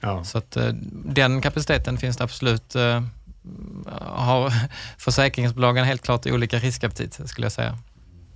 Ja. 0.00 0.24
Så 0.24 0.38
att 0.38 0.56
eh, 0.56 0.68
den 1.04 1.40
kapaciteten 1.40 1.98
finns 1.98 2.16
det 2.16 2.24
absolut 2.24 2.74
eh, 2.74 3.02
har 4.00 4.52
försäkringsbolagen 4.98 5.84
helt 5.84 6.02
klart 6.02 6.26
olika 6.26 6.58
riskaptit 6.58 7.20
skulle 7.24 7.44
jag 7.44 7.52
säga. 7.52 7.78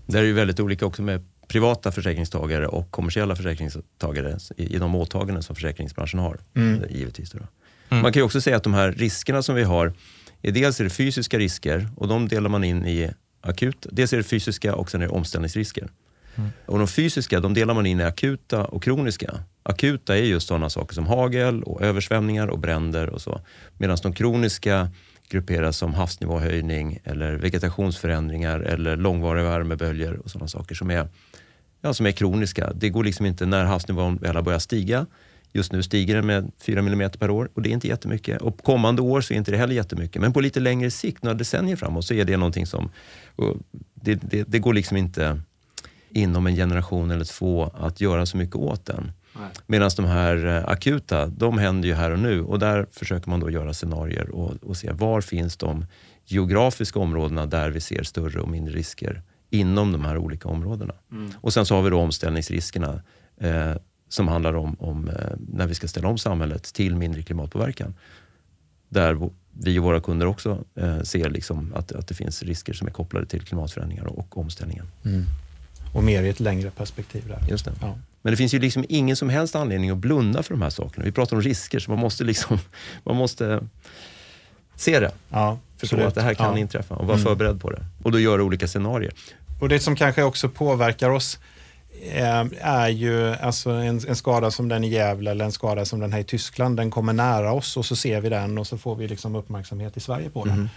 Det 0.07 0.19
är 0.19 0.23
ju 0.23 0.33
väldigt 0.33 0.61
olika 0.61 0.87
också 0.87 1.03
med 1.03 1.25
privata 1.49 1.93
försäkringstagare 1.93 2.69
och 2.69 2.91
kommersiella 2.91 3.37
försäkringstagare 3.37 4.39
i, 4.57 4.75
i 4.75 4.79
de 4.79 4.95
åtaganden 4.95 5.43
som 5.43 5.57
försäkringsbranschen 5.57 6.21
har. 6.21 6.41
Mm. 6.55 6.83
Givetvis. 6.91 7.31
Då. 7.31 7.39
Mm. 7.39 8.03
Man 8.03 8.13
kan 8.13 8.21
ju 8.21 8.25
också 8.25 8.41
säga 8.41 8.57
att 8.57 8.63
de 8.63 8.75
här 8.75 8.93
riskerna 8.93 9.43
som 9.43 9.55
vi 9.55 9.63
har, 9.63 9.93
är 10.43 10.53
dels 10.53 10.81
är 10.81 10.85
det 10.85 10.91
fysiska 10.91 11.39
risker 11.39 11.89
och 11.97 12.09
de 12.09 12.29
delar 12.29 12.51
man 12.51 12.65
in 12.65 12.87
i 12.87 13.11
akut. 13.41 13.87
Dels 13.91 14.13
är 14.13 14.17
det 14.17 14.23
fysiska 14.23 14.75
och 14.75 14.91
sen 14.91 15.03
är 15.03 15.07
det 15.07 15.13
omställningsrisker. 15.13 15.89
Mm. 16.37 16.51
Och 16.67 16.79
de 16.79 16.89
fysiska 16.89 17.41
de 17.41 17.55
delar 17.55 17.75
man 17.75 17.87
in 17.87 18.01
i 18.01 18.05
akuta 18.05 18.65
och 18.65 18.83
kroniska. 18.83 19.35
Akuta 19.63 20.19
är 20.19 20.23
just 20.23 20.49
sådana 20.49 20.71
saker 20.71 20.95
som 20.95 21.07
hagel, 21.07 21.63
och 21.63 21.83
översvämningar 21.83 22.49
och 22.49 22.59
bränder 22.59 23.11
och 23.11 23.21
så. 23.21 23.41
Medan 23.79 23.97
de 24.03 24.13
kroniska 24.13 24.91
grupperas 25.29 25.77
som 25.77 25.95
havsnivåhöjning 25.95 26.99
eller 27.05 27.35
vegetationsförändringar 27.35 28.61
eller 28.61 28.97
långvariga 28.97 29.45
värmeböljor 29.45 30.15
och 30.15 30.31
sådana 30.31 30.49
saker 30.49 30.75
som 30.75 30.91
är, 30.91 31.09
ja, 31.81 31.95
som 31.95 32.07
är 32.07 32.13
kroniska. 32.13 32.73
Det 32.73 32.89
går 32.89 33.05
liksom 33.05 33.27
inte 33.27 33.47
när 33.47 33.65
havsnivån 33.65 34.17
väl 34.17 34.37
har 34.37 34.43
börjat 34.43 34.63
stiga. 34.63 35.07
Just 35.53 35.73
nu 35.73 35.83
stiger 35.83 36.15
den 36.15 36.27
med 36.27 36.53
4 36.61 36.81
mm 36.81 37.11
per 37.11 37.31
år 37.31 37.51
och 37.55 37.63
det 37.63 37.69
är 37.69 37.73
inte 37.73 37.89
jättemycket. 37.89 38.43
Och 38.43 38.59
kommande 38.59 39.03
år 39.03 39.21
så 39.21 39.35
är 39.35 39.39
inte 39.39 39.51
det 39.51 39.57
heller 39.57 39.75
jättemycket. 39.75 40.23
Men 40.23 40.33
på 40.33 40.41
lite 40.41 40.61
längre 40.61 40.91
sikt, 40.91 41.23
några 41.23 41.35
decennier 41.35 41.77
framåt, 41.77 42.05
så 42.05 42.15
är 42.15 42.25
det 42.25 42.37
någonting 42.37 42.67
som... 42.67 42.91
Det, 43.95 44.15
det, 44.15 44.45
det 44.49 44.59
går 44.59 44.75
liksom 44.75 44.97
inte 44.97 45.41
inom 46.15 46.47
en 46.47 46.57
generation 46.57 47.11
eller 47.11 47.25
två 47.25 47.71
att 47.75 48.01
göra 48.01 48.27
så 48.27 48.37
mycket 48.37 48.57
åt 48.57 48.87
den. 48.87 49.13
Medan 49.67 49.91
de 49.97 50.05
här 50.05 50.47
eh, 50.47 50.69
akuta, 50.69 51.27
de 51.27 51.59
händer 51.59 51.89
ju 51.89 51.95
här 51.95 52.11
och 52.11 52.19
nu 52.19 52.43
och 52.43 52.59
där 52.59 52.87
försöker 52.91 53.31
man 53.31 53.41
då 53.41 53.51
göra 53.51 53.75
scenarier 53.75 54.31
och, 54.31 54.55
och 54.63 54.77
se 54.77 54.93
var 54.93 55.21
finns 55.21 55.57
de 55.57 55.87
geografiska 56.25 56.99
områdena 56.99 57.47
där 57.47 57.71
vi 57.71 57.81
ser 57.81 58.03
större 58.03 58.41
och 58.41 58.49
mindre 58.49 58.75
risker 58.75 59.23
inom 59.51 59.93
de 59.93 60.05
här 60.05 60.17
olika 60.17 60.49
områdena. 60.49 60.95
Mm. 61.13 61.33
Och 61.41 61.53
sen 61.53 61.67
så 61.67 61.75
har 61.75 61.83
vi 61.83 61.91
då 61.91 62.01
omställningsriskerna 62.01 63.03
eh, 63.37 63.73
som 64.09 64.29
handlar 64.29 64.55
om, 64.55 64.77
om 64.79 65.09
eh, 65.09 65.15
när 65.39 65.67
vi 65.67 65.75
ska 65.75 65.89
ställa 65.89 66.09
om 66.09 66.19
samhället 66.19 66.63
till 66.63 66.97
mindre 66.97 67.23
klimatpåverkan. 67.23 67.95
Där 68.89 69.31
vi 69.53 69.79
och 69.79 69.85
våra 69.85 70.01
kunder 70.01 70.27
också 70.27 70.65
eh, 70.75 71.01
ser 71.01 71.31
liksom 71.31 71.73
att, 71.77 71.93
att 71.93 72.09
det 72.09 72.15
finns 72.15 72.43
risker 72.43 72.73
som 72.73 72.87
är 72.87 72.93
kopplade 72.93 73.27
till 73.27 73.41
klimatförändringar 73.41 74.05
och, 74.05 74.19
och 74.19 74.39
omställningen. 74.39 74.87
Mm. 75.05 75.25
Och 76.05 76.07
mer 76.07 76.23
i 76.23 76.29
ett 76.29 76.41
längre 76.41 76.71
perspektiv. 76.71 77.29
Där. 77.29 77.39
Just 77.51 77.65
det. 77.65 77.73
Ja. 77.81 77.99
Men 78.23 78.31
det 78.31 78.37
finns 78.37 78.55
ju 78.55 78.59
liksom 78.59 78.85
ingen 78.89 79.17
som 79.17 79.29
helst 79.29 79.57
anledning 79.57 79.91
att 79.91 79.99
blunda 79.99 80.43
för 80.43 80.55
de 80.55 80.63
här 80.63 80.71
sakerna. 80.71 81.05
Vi 81.05 81.13
pratar 81.13 81.37
om 81.37 81.43
risker, 81.43 81.79
så 81.79 81.91
man 81.91 82.01
måste, 82.01 82.25
liksom, 82.25 82.59
man 83.05 83.17
måste 83.17 83.69
se 84.77 85.01
det. 85.01 85.11
Ja, 85.29 85.59
förstå 85.77 86.01
att 86.01 86.15
det 86.15 86.23
här 86.23 86.35
kan 86.35 86.53
ja. 86.53 86.59
inträffa 86.59 86.95
och 86.95 87.07
vara 87.07 87.17
mm. 87.17 87.25
förberedd 87.25 87.61
på 87.61 87.71
det. 87.71 87.85
Och 88.03 88.13
då 88.13 88.21
göra 88.21 88.43
olika 88.43 88.69
scenarier. 88.69 89.13
Och 89.61 89.69
det 89.69 89.81
som 89.81 89.97
kanske 89.97 90.23
också 90.23 90.49
påverkar 90.49 91.11
oss 91.11 91.39
eh, 92.13 92.45
är 92.61 92.89
ju 92.89 93.35
alltså 93.35 93.71
en, 93.71 94.01
en, 94.09 94.17
skada 94.17 94.51
som 94.51 94.69
den 94.69 94.85
i 94.85 94.89
Gävle 94.89 95.31
eller 95.31 95.45
en 95.45 95.53
skada 95.53 95.85
som 95.85 96.01
den 96.01 96.13
här 96.13 96.21
i 96.21 96.25
Tyskland. 96.25 96.77
Den 96.77 96.91
kommer 96.91 97.13
nära 97.13 97.53
oss 97.53 97.77
och 97.77 97.87
så 97.87 97.97
ser 97.97 98.21
vi 98.21 98.29
den 98.29 98.59
och 98.59 98.67
så 98.67 98.79
får 98.79 98.97
vi 98.97 99.09
liksom 99.09 99.35
uppmärksamhet 99.35 99.97
i 99.97 100.01
Sverige 100.01 100.31
på 100.31 100.45
den. 100.45 100.55
Mm. 100.55 100.69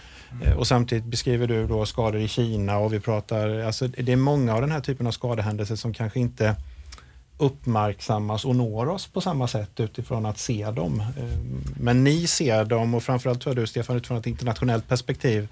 Eh, 0.42 0.52
och 0.52 0.66
samtidigt 0.66 1.04
beskriver 1.04 1.46
du 1.46 1.66
då 1.66 1.86
skador 1.86 2.20
i 2.20 2.28
Kina 2.28 2.78
och 2.78 2.92
vi 2.92 3.00
pratar, 3.00 3.60
alltså 3.60 3.88
det 3.88 4.12
är 4.12 4.16
många 4.16 4.54
av 4.54 4.60
den 4.60 4.70
här 4.70 4.80
typen 4.80 5.06
av 5.06 5.10
skadehändelser 5.10 5.76
som 5.76 5.94
kanske 5.94 6.20
inte 6.20 6.56
uppmärksammas 7.38 8.44
och 8.44 8.56
når 8.56 8.88
oss 8.88 9.06
på 9.06 9.20
samma 9.20 9.48
sätt 9.48 9.80
utifrån 9.80 10.26
att 10.26 10.38
se 10.38 10.70
dem. 10.70 11.00
Eh, 11.00 11.38
men 11.80 12.04
ni 12.04 12.26
ser 12.26 12.64
dem 12.64 12.94
och 12.94 13.02
framförallt 13.02 13.40
tror 13.40 13.56
jag 13.56 13.62
du 13.62 13.66
Stefan 13.66 13.96
utifrån 13.96 14.18
ett 14.18 14.26
internationellt 14.26 14.88
perspektiv 14.88 15.48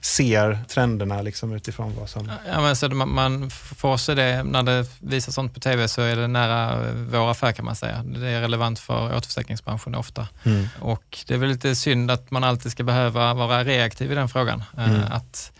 ser 0.00 0.58
trenderna 0.68 1.22
liksom 1.22 1.52
utifrån 1.52 1.96
vad 1.96 2.10
som... 2.10 2.32
Ja, 2.48 2.60
men 2.60 2.76
så 2.76 2.88
man, 2.88 3.08
man 3.08 3.50
får 3.50 3.96
se 3.96 4.14
det, 4.14 4.42
när 4.42 4.62
det 4.62 4.86
visar 5.00 5.32
sånt 5.32 5.54
på 5.54 5.60
tv 5.60 5.88
så 5.88 6.02
är 6.02 6.16
det 6.16 6.26
nära 6.26 6.92
vår 7.10 7.30
affär 7.30 7.52
kan 7.52 7.64
man 7.64 7.76
säga. 7.76 8.02
Det 8.02 8.28
är 8.28 8.40
relevant 8.40 8.78
för 8.78 9.16
återförsäkringsbranschen 9.16 9.94
ofta. 9.94 10.28
Mm. 10.44 10.68
Och 10.80 11.18
det 11.26 11.34
är 11.34 11.38
väl 11.38 11.48
lite 11.48 11.76
synd 11.76 12.10
att 12.10 12.30
man 12.30 12.44
alltid 12.44 12.72
ska 12.72 12.84
behöva 12.84 13.34
vara 13.34 13.64
reaktiv 13.64 14.12
i 14.12 14.14
den 14.14 14.28
frågan. 14.28 14.64
Eh, 14.78 14.90
mm. 14.90 15.12
Att 15.12 15.52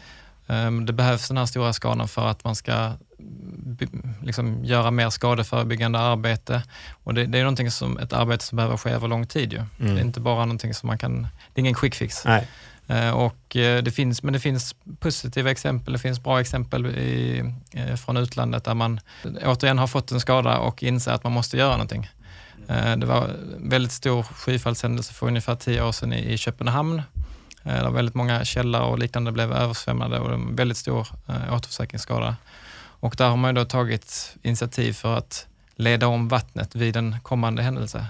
um, 0.46 0.87
det 0.87 0.92
behövs 0.92 1.29
den 1.29 1.37
här 1.37 1.46
stora 1.46 1.72
skadan 1.72 2.09
för 2.09 2.27
att 2.27 2.44
man 2.44 2.55
ska 2.55 2.92
liksom 4.22 4.64
göra 4.64 4.90
mer 4.90 5.11
skadeförebyggande 5.11 5.98
arbete. 5.98 6.62
Och 7.05 7.14
det, 7.14 7.27
det 7.27 7.38
är 7.38 7.42
någonting 7.42 7.70
som, 7.70 7.98
ett 7.98 8.12
arbete 8.12 8.44
som 8.44 8.57
behöver 8.57 8.77
ske 8.77 8.90
över 8.90 9.09
lång 9.09 9.27
tid. 9.27 9.53
Ju. 9.53 9.59
Mm. 9.59 9.94
Det 9.94 10.01
är 10.01 10.05
inte 10.05 10.20
bara 10.20 10.44
någonting 10.44 10.74
som 10.74 10.87
man 10.87 10.98
kan, 10.98 11.22
det 11.22 11.59
är 11.59 11.61
ingen 11.61 11.74
quick 11.74 11.94
fix. 11.94 12.24
Nej. 12.24 12.48
Eh, 12.88 13.11
och 13.11 13.57
eh, 13.57 13.83
det 13.83 13.90
finns, 13.90 14.22
men 14.22 14.33
det 14.33 14.40
finns 14.40 14.74
positiva 15.01 15.51
exempel, 15.51 15.92
det 15.92 15.98
finns 15.98 16.22
bra 16.22 16.40
exempel 16.40 16.87
i, 16.87 17.44
eh, 17.72 17.96
från 17.96 18.16
utlandet 18.16 18.64
där 18.64 18.74
man 18.74 19.01
återigen 19.44 19.79
har 19.79 19.87
fått 19.87 20.12
en 20.12 20.20
skada 20.20 20.59
och 20.59 20.83
inser 20.83 21.12
att 21.12 21.24
man 21.24 21.33
måste 21.33 21.57
göra 21.57 21.72
någonting. 21.72 22.11
Det 22.96 23.07
var 23.07 23.31
väldigt 23.59 23.92
stor 23.92 24.22
skyfallshändelse 24.22 25.14
för 25.14 25.27
ungefär 25.27 25.55
tio 25.55 25.83
år 25.83 25.92
sedan 25.92 26.12
i, 26.12 26.38
Köpenhamn. 26.38 27.03
Där 27.62 27.90
väldigt 27.90 28.14
många 28.14 28.44
källare 28.44 28.85
och 28.85 28.98
liknande 28.98 29.33
blev 29.33 29.53
översvämmade 29.53 30.18
och 30.18 30.33
en 30.33 30.57
väldigt 30.57 30.77
stor 30.77 31.09
återförsäkringsskada. 31.53 32.37
Och 33.01 33.14
där 33.18 33.29
har 33.29 33.37
man 33.37 33.55
då 33.55 33.64
tagit 33.64 34.37
initiativ 34.42 34.92
för 34.92 35.16
att 35.16 35.46
leda 35.77 36.07
om 36.07 36.29
vattnet 36.29 36.74
vid 36.74 36.96
en 36.96 37.20
kommande 37.20 37.62
händelse 37.62 38.07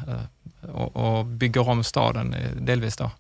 och, 0.73 0.97
och 0.97 1.27
bygger 1.27 1.69
om 1.69 1.85
staden 1.85 2.35
delvis. 2.61 2.97
Då. 2.97 3.11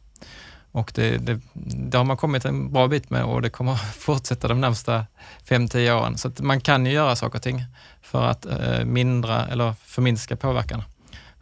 Och 0.72 0.92
det, 0.94 1.18
det, 1.18 1.40
det, 1.54 1.98
har 1.98 2.04
man 2.04 2.16
kommit 2.16 2.44
en 2.44 2.72
bra 2.72 2.88
bit 2.88 3.10
med 3.10 3.24
och 3.24 3.42
det 3.42 3.50
kommer 3.50 3.74
fortsätta 3.98 4.48
de 4.48 4.60
närmsta 4.60 5.06
5-10 5.48 5.92
åren. 5.92 6.18
Så 6.18 6.30
man 6.38 6.60
kan 6.60 6.86
ju 6.86 6.92
göra 6.92 7.16
saker 7.16 7.38
och 7.38 7.42
ting 7.42 7.64
för 8.02 8.24
att 8.24 8.46
eh, 8.46 8.84
mindra 8.84 9.46
eller 9.46 9.74
förminska 9.84 10.36
påverkan. 10.36 10.82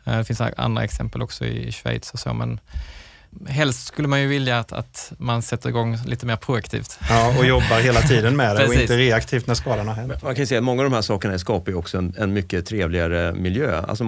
Eh, 0.05 0.19
det 0.19 0.25
finns 0.25 0.41
andra 0.41 0.85
exempel 0.85 1.23
också 1.23 1.45
i 1.45 1.73
Schweiz 1.73 2.11
och 2.11 2.19
så, 2.19 2.35
men 2.35 2.61
helst 3.47 3.87
skulle 3.87 4.09
man 4.09 4.21
ju 4.21 4.27
vilja 4.27 4.59
att, 4.59 4.73
att 4.73 5.13
man 5.19 5.43
sätter 5.43 5.69
igång 5.69 5.97
lite 6.07 6.27
mer 6.27 6.37
proaktivt. 6.37 6.99
Ja, 7.09 7.39
och 7.39 7.47
jobbar 7.47 7.81
hela 7.81 8.01
tiden 8.01 8.37
med 8.37 8.57
det 8.57 8.67
och 8.67 8.75
inte 8.75 8.97
reaktivt 8.97 9.47
när 9.47 9.55
skadan 9.55 9.89
har 9.89 9.95
hänt. 9.95 10.23
Man 10.23 10.35
kan 10.35 10.47
säga 10.47 10.59
att 10.59 10.65
många 10.65 10.83
av 10.83 10.91
de 10.91 10.95
här 10.95 11.03
sakerna 11.03 11.39
skapar 11.39 11.73
ju 11.73 11.79
också 11.79 11.99
en, 11.99 12.15
en 12.19 12.33
mycket 12.33 12.67
trevligare 12.67 13.33
miljö. 13.33 13.83
Alltså, 13.89 14.05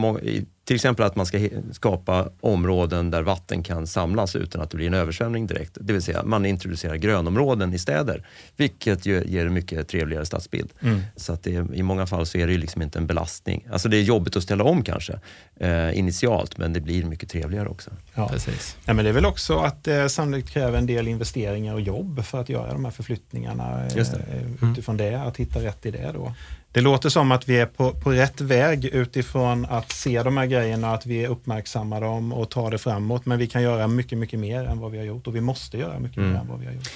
till 0.68 0.74
exempel 0.74 1.06
att 1.06 1.16
man 1.16 1.26
ska 1.26 1.48
skapa 1.72 2.28
områden 2.40 3.10
där 3.10 3.22
vatten 3.22 3.62
kan 3.62 3.86
samlas 3.86 4.36
utan 4.36 4.60
att 4.60 4.70
det 4.70 4.76
blir 4.76 4.86
en 4.86 4.94
översvämning 4.94 5.46
direkt. 5.46 5.78
Det 5.80 5.92
vill 5.92 6.02
säga 6.02 6.22
man 6.22 6.46
introducerar 6.46 6.96
grönområden 6.96 7.74
i 7.74 7.78
städer, 7.78 8.26
vilket 8.56 9.06
ju 9.06 9.24
ger 9.26 9.46
en 9.46 9.54
mycket 9.54 9.88
trevligare 9.88 10.26
stadsbild. 10.26 10.70
Mm. 10.80 11.00
Så 11.16 11.32
att 11.32 11.42
det, 11.42 11.50
i 11.74 11.82
många 11.82 12.06
fall 12.06 12.26
så 12.26 12.38
är 12.38 12.46
det 12.46 12.52
ju 12.52 12.58
liksom 12.58 12.82
inte 12.82 12.98
en 12.98 13.06
belastning. 13.06 13.66
Alltså 13.72 13.88
det 13.88 13.96
är 13.96 14.02
jobbigt 14.02 14.36
att 14.36 14.42
ställa 14.42 14.64
om 14.64 14.82
kanske 14.82 15.20
eh, 15.56 15.98
initialt, 15.98 16.58
men 16.58 16.72
det 16.72 16.80
blir 16.80 17.04
mycket 17.04 17.28
trevligare 17.28 17.68
också. 17.68 17.90
Ja. 18.14 18.28
Precis. 18.28 18.76
Ja, 18.84 18.92
men 18.94 19.04
det 19.04 19.08
är 19.08 19.14
väl 19.14 19.26
också 19.26 19.58
att 19.58 19.84
det 19.84 20.02
eh, 20.02 20.08
sannolikt 20.08 20.50
kräver 20.50 20.78
en 20.78 20.86
del 20.86 21.08
investeringar 21.08 21.74
och 21.74 21.80
jobb 21.80 22.24
för 22.24 22.40
att 22.40 22.48
göra 22.48 22.72
de 22.72 22.84
här 22.84 22.92
förflyttningarna 22.92 23.86
eh, 23.86 23.94
det. 23.94 24.14
Mm. 24.60 24.72
utifrån 24.72 24.96
det, 24.96 25.22
att 25.22 25.36
hitta 25.36 25.62
rätt 25.62 25.86
i 25.86 25.90
det 25.90 26.10
då. 26.14 26.34
Det 26.72 26.80
låter 26.80 27.08
som 27.08 27.32
att 27.32 27.48
vi 27.48 27.58
är 27.58 27.66
på, 27.66 27.92
på 27.92 28.10
rätt 28.10 28.40
väg 28.40 28.84
utifrån 28.84 29.66
att 29.66 29.92
se 29.92 30.22
de 30.22 30.36
här 30.36 30.46
grejerna, 30.46 30.92
att 30.92 31.06
vi 31.06 31.26
uppmärksammar 31.26 32.00
dem 32.00 32.32
och 32.32 32.50
tar 32.50 32.70
det 32.70 32.78
framåt. 32.78 33.26
Men 33.26 33.38
vi 33.38 33.46
kan 33.46 33.62
göra 33.62 33.88
mycket, 33.88 34.18
mycket 34.18 34.40
mer 34.40 34.64
än 34.64 34.78
vad 34.78 34.90
vi 34.90 34.98
har 34.98 35.04
gjort 35.04 35.26
och 35.26 35.36
vi 35.36 35.40
måste 35.40 35.78
göra 35.78 35.98
mycket 35.98 36.18
mm. 36.18 36.30
mer 36.30 36.38
än 36.38 36.48
vad 36.48 36.60
vi 36.60 36.66
har 36.66 36.72
gjort. 36.72 36.88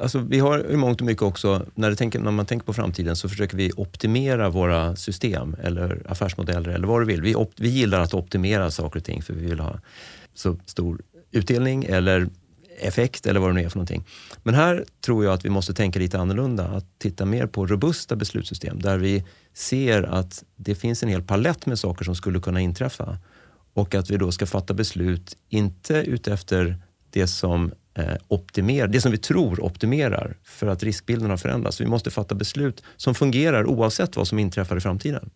Alltså, 0.00 0.18
vi 0.18 0.38
har 0.38 0.70
i 0.70 0.76
mångt 0.76 1.00
och 1.00 1.06
mycket 1.06 1.22
också, 1.22 1.66
när, 1.74 1.94
tänker, 1.94 2.18
när 2.18 2.30
man 2.30 2.46
tänker 2.46 2.66
på 2.66 2.72
framtiden 2.72 3.16
så 3.16 3.28
försöker 3.28 3.56
vi 3.56 3.72
optimera 3.76 4.48
våra 4.48 4.96
system 4.96 5.56
eller 5.62 6.02
affärsmodeller 6.08 6.70
eller 6.70 6.86
vad 6.86 7.00
du 7.00 7.06
vill. 7.06 7.22
Vi, 7.22 7.34
op, 7.34 7.52
vi 7.56 7.68
gillar 7.68 8.00
att 8.00 8.14
optimera 8.14 8.70
saker 8.70 9.00
och 9.00 9.04
ting 9.04 9.22
för 9.22 9.34
vi 9.34 9.46
vill 9.46 9.60
ha 9.60 9.80
så 10.34 10.56
stor 10.66 11.00
utdelning 11.32 11.84
eller 11.84 12.28
effekt 12.80 13.26
eller 13.26 13.40
vad 13.40 13.50
det 13.50 13.54
nu 13.54 13.62
är 13.62 13.68
för 13.68 13.76
någonting. 13.76 14.04
Men 14.46 14.54
här 14.54 14.84
tror 15.00 15.24
jag 15.24 15.34
att 15.34 15.44
vi 15.44 15.50
måste 15.50 15.74
tänka 15.74 15.98
lite 15.98 16.18
annorlunda, 16.18 16.64
att 16.64 16.84
titta 16.98 17.24
mer 17.24 17.46
på 17.46 17.66
robusta 17.66 18.16
beslutssystem 18.16 18.80
där 18.80 18.98
vi 18.98 19.24
ser 19.54 20.02
att 20.02 20.44
det 20.56 20.74
finns 20.74 21.02
en 21.02 21.08
hel 21.08 21.22
palett 21.22 21.66
med 21.66 21.78
saker 21.78 22.04
som 22.04 22.14
skulle 22.14 22.40
kunna 22.40 22.60
inträffa 22.60 23.18
och 23.74 23.94
att 23.94 24.10
vi 24.10 24.16
då 24.16 24.32
ska 24.32 24.46
fatta 24.46 24.74
beslut, 24.74 25.36
inte 25.48 25.94
utefter 25.94 26.76
det 27.10 27.26
som 27.26 27.72
eh, 27.94 28.14
optimerar, 28.28 28.88
det 28.88 29.00
som 29.00 29.12
vi 29.12 29.18
tror 29.18 29.64
optimerar 29.64 30.36
för 30.44 30.66
att 30.66 30.82
riskbilden 30.82 31.30
har 31.30 31.36
förändrats. 31.36 31.80
Vi 31.80 31.86
måste 31.86 32.10
fatta 32.10 32.34
beslut 32.34 32.82
som 32.96 33.14
fungerar 33.14 33.66
oavsett 33.66 34.16
vad 34.16 34.28
som 34.28 34.38
inträffar 34.38 34.76
i 34.76 34.80
framtiden. 34.80 35.30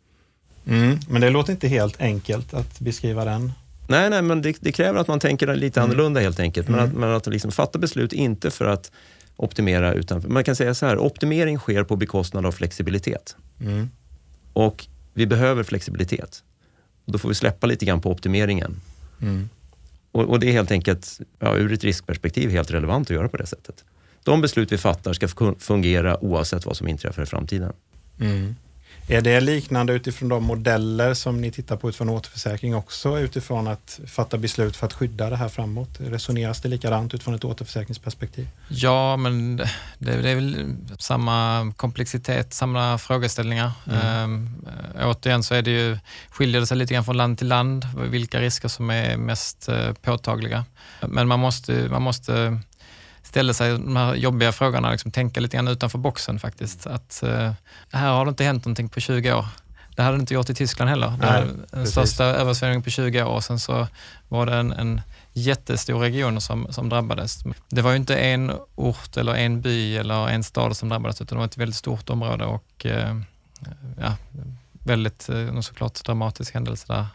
Mm, 0.67 0.99
men 1.09 1.21
det 1.21 1.31
låter 1.31 1.53
inte 1.53 1.69
helt 1.69 2.01
enkelt 2.01 2.55
att 2.55 2.81
beskriva 2.81 3.25
den. 3.25 3.53
Nej, 3.91 4.11
nej 4.11 4.23
men 4.23 4.43
det, 4.43 4.57
det 4.61 4.73
kräver 4.73 5.01
att 5.01 5.09
man 5.09 5.21
tänker 5.21 5.57
lite 5.57 5.81
mm. 5.81 5.91
annorlunda 5.91 6.21
helt 6.21 6.41
enkelt. 6.41 6.69
Men 6.69 6.79
mm. 6.79 6.91
att, 6.91 6.97
men 6.97 7.11
att 7.11 7.27
liksom 7.27 7.51
fatta 7.51 7.79
beslut 7.79 8.13
inte 8.13 8.51
för 8.51 8.65
att 8.65 8.91
optimera 9.37 9.95
utan 9.95 10.25
man 10.29 10.45
kan 10.45 10.57
säga 10.57 10.75
så 10.75 10.87
här, 10.87 10.99
optimering 10.99 11.59
sker 11.59 11.85
på 11.85 11.97
bekostnad 11.97 12.47
av 12.47 12.53
flexibilitet. 12.53 13.37
Mm. 13.61 13.91
Och 14.53 14.87
vi 15.15 15.27
behöver 15.27 15.63
flexibilitet. 15.63 16.43
Då 17.05 17.19
får 17.19 17.29
vi 17.29 17.35
släppa 17.35 17.67
lite 17.67 17.85
grann 17.85 18.01
på 18.01 18.11
optimeringen. 18.11 18.81
Mm. 19.23 19.49
Och, 20.13 20.25
och, 20.25 20.41
det 20.41 20.49
är 20.49 20.53
helt 20.53 20.71
enkelt, 20.71 21.21
ja, 21.39 21.57
ur 21.57 21.73
ett 21.73 21.85
riskperspektiv, 21.85 22.51
helt 22.51 22.71
relevant 22.71 23.11
att 23.11 23.17
göra 23.17 23.29
på 23.29 23.37
det 23.37 23.47
sättet. 23.47 23.85
De 24.25 24.41
beslut 24.41 24.73
vi 24.73 24.79
fattar 24.79 25.13
ska 25.13 25.55
fungera 25.59 26.25
oavsett 26.25 26.67
vad 26.67 26.77
som 26.77 26.89
inträffar 26.89 27.23
i 27.23 27.27
framtiden. 27.27 27.73
Mm. 28.21 28.57
Är 29.11 29.21
det 29.21 29.41
liknande 29.41 29.93
utifrån 29.93 30.29
de 30.29 30.45
modeller 30.45 31.15
som 31.15 31.41
ni 31.41 31.51
tittar 31.51 31.77
på 31.77 31.89
utifrån 31.89 32.09
återförsäkring 32.09 32.75
också 32.77 33.19
utifrån 33.19 33.69
att 33.69 34.01
fatta 34.07 34.39
beslut 34.39 34.77
för 34.77 34.87
att 34.87 34.93
skydda 34.93 35.31
det 35.31 35.37
här 35.37 35.49
framåt? 35.49 35.89
Resoneras 35.99 36.61
det 36.61 36.69
likadant 36.69 37.15
utifrån 37.15 37.35
ett 37.35 37.45
återförsäkringsperspektiv? 37.45 38.49
Ja, 38.69 39.17
men 39.17 39.57
det, 39.57 39.69
det 39.99 40.31
är 40.31 40.35
väl 40.35 40.77
samma 40.99 41.73
komplexitet, 41.77 42.55
samma 42.55 42.99
frågeställningar. 42.99 43.73
Mm. 43.87 44.07
Ähm, 44.07 44.67
återigen 45.05 45.43
så 45.43 45.55
är 45.55 45.63
det 45.63 45.71
ju, 45.71 45.99
skiljer 46.31 46.61
det 46.61 46.67
sig 46.67 46.77
lite 46.77 46.95
grann 46.95 47.05
från 47.05 47.17
land 47.17 47.39
till 47.39 47.49
land, 47.49 47.87
vilka 48.11 48.41
risker 48.41 48.69
som 48.69 48.91
är 48.91 49.17
mest 49.17 49.69
äh, 49.69 49.93
påtagliga. 49.93 50.65
Men 51.09 51.29
man 51.29 51.41
måste, 51.41 51.89
man 51.91 52.03
måste 52.03 52.61
ställa 53.31 53.53
sig 53.53 53.71
de 53.71 53.97
här 53.97 54.15
jobbiga 54.15 54.53
frågorna, 54.53 54.91
liksom 54.91 55.11
tänka 55.11 55.41
lite 55.41 55.57
grann 55.57 55.69
utanför 55.69 55.99
boxen 55.99 56.39
faktiskt. 56.39 56.87
Att, 56.87 57.23
eh, 57.23 57.53
här 57.93 58.13
har 58.13 58.25
det 58.25 58.29
inte 58.29 58.45
hänt 58.45 58.65
någonting 58.65 58.89
på 58.89 59.01
20 59.01 59.33
år. 59.33 59.47
Det 59.97 60.03
hade 60.03 60.17
det 60.17 60.21
inte 60.21 60.35
gjort 60.35 60.51
i 60.51 60.55
Tyskland 60.55 60.91
heller. 60.91 61.11
Det 61.11 61.17
Nej, 61.31 61.45
den 61.71 61.87
största 61.87 62.25
översvämningen 62.25 62.83
på 62.83 62.91
20 62.91 63.23
år 63.23 63.35
och 63.35 63.45
sen 63.45 63.59
så 63.59 63.87
var 64.29 64.47
det 64.47 64.55
en, 64.55 64.73
en 64.73 65.01
jättestor 65.33 66.01
region 66.01 66.41
som, 66.41 66.73
som 66.73 66.89
drabbades. 66.89 67.43
Det 67.69 67.83
var 67.83 67.91
ju 67.91 67.97
inte 67.97 68.17
en 68.17 68.53
ort 68.75 69.17
eller 69.17 69.35
en 69.35 69.61
by 69.61 69.97
eller 69.97 70.29
en 70.29 70.45
stad 70.45 70.77
som 70.77 70.89
drabbades 70.89 71.21
utan 71.21 71.37
det 71.37 71.39
var 71.39 71.47
ett 71.47 71.57
väldigt 71.57 71.77
stort 71.77 72.11
område 72.11 72.45
och 72.45 72.87
eh, 72.87 73.17
ja, 74.01 74.17
väldigt 74.73 75.29
eh, 75.29 75.61
såklart 75.61 76.05
dramatisk 76.05 76.55
händelse 76.55 76.85
där 76.89 77.07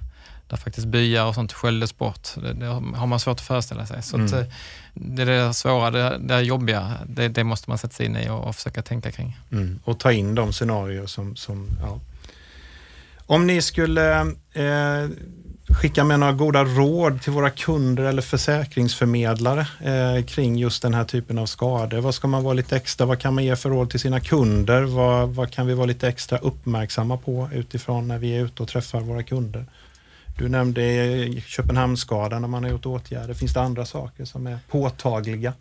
där 0.47 0.58
faktiskt 0.58 0.88
byar 0.88 1.25
och 1.25 1.36
sånt 1.36 1.53
sköljdes 1.53 1.97
bort. 1.97 2.29
Det, 2.36 2.53
det, 2.53 2.65
har 2.65 3.08
man 3.08 3.19
svårt 3.19 3.39
att 3.39 3.41
föreställa 3.41 3.86
sig. 3.86 4.03
Så 4.03 4.15
mm. 4.15 4.25
att, 4.25 4.34
eh, 4.34 4.45
det 4.93 5.21
är 5.21 5.25
det 5.25 5.53
svåra, 5.53 5.91
det, 5.91 6.17
det 6.19 6.41
jobbiga, 6.41 6.93
det, 7.08 7.27
det, 7.27 7.43
måste 7.43 7.69
man 7.69 7.77
sätta 7.77 7.93
sig 7.93 8.05
in 8.05 8.17
i 8.17 8.29
och, 8.29 8.47
och 8.47 8.55
försöka 8.55 8.81
tänka 8.81 9.12
kring. 9.12 9.38
Mm. 9.51 9.79
Och 9.84 9.99
ta 9.99 10.12
in 10.12 10.36
de 10.36 10.53
scenarier 10.53 11.05
som, 11.05 11.36
som 11.36 11.69
ja. 11.81 11.99
Om 13.27 13.47
ni 13.47 13.62
skulle 13.62 14.19
eh, 14.53 15.10
skicka 15.69 16.03
med 16.03 16.19
några 16.19 16.34
goda 16.34 16.63
råd 16.63 17.21
till 17.21 17.34
våra 17.34 17.49
kunder 17.49 18.03
eller 18.03 18.21
försäkringsförmedlare 18.21 19.67
eh, 19.84 20.23
kring 20.25 20.55
just 20.55 20.81
den 20.81 20.93
här 20.93 21.03
typen 21.03 21.38
av 21.38 21.45
skador. 21.45 21.97
Vad 21.97 22.15
ska 22.15 22.27
man 22.27 22.43
vara 22.43 22.53
lite 22.53 22.75
extra, 22.75 23.05
vad 23.05 23.19
kan 23.19 23.34
man 23.34 23.43
ge 23.43 23.55
för 23.55 23.69
råd 23.69 23.89
till 23.89 23.99
sina 23.99 24.19
kunder? 24.19 24.81
Vad, 24.84 25.29
vad 25.29 25.51
kan 25.51 25.67
vi 25.67 25.73
vara 25.73 25.86
lite 25.86 26.08
extra 26.08 26.38
uppmärksamma 26.38 27.17
på 27.17 27.49
utifrån 27.53 28.08
när 28.08 28.17
vi 28.17 28.38
är 28.38 28.45
ute 28.45 28.63
och 28.63 28.69
träffar 28.69 28.99
våra 28.99 29.23
kunder? 29.23 29.65
Du 30.38 30.50
nämnde 30.50 31.41
Köpenhamnsskadan 31.45 32.41
när 32.41 32.48
man 32.48 32.63
har 32.63 32.71
gjort 32.71 32.86
åtgärder. 32.86 33.34
Finns 33.34 33.54
det 33.54 33.62
andra 33.62 33.86
saker 33.86 34.26
som 34.26 34.48
är 34.48 34.60
påtagliga? 34.69 35.54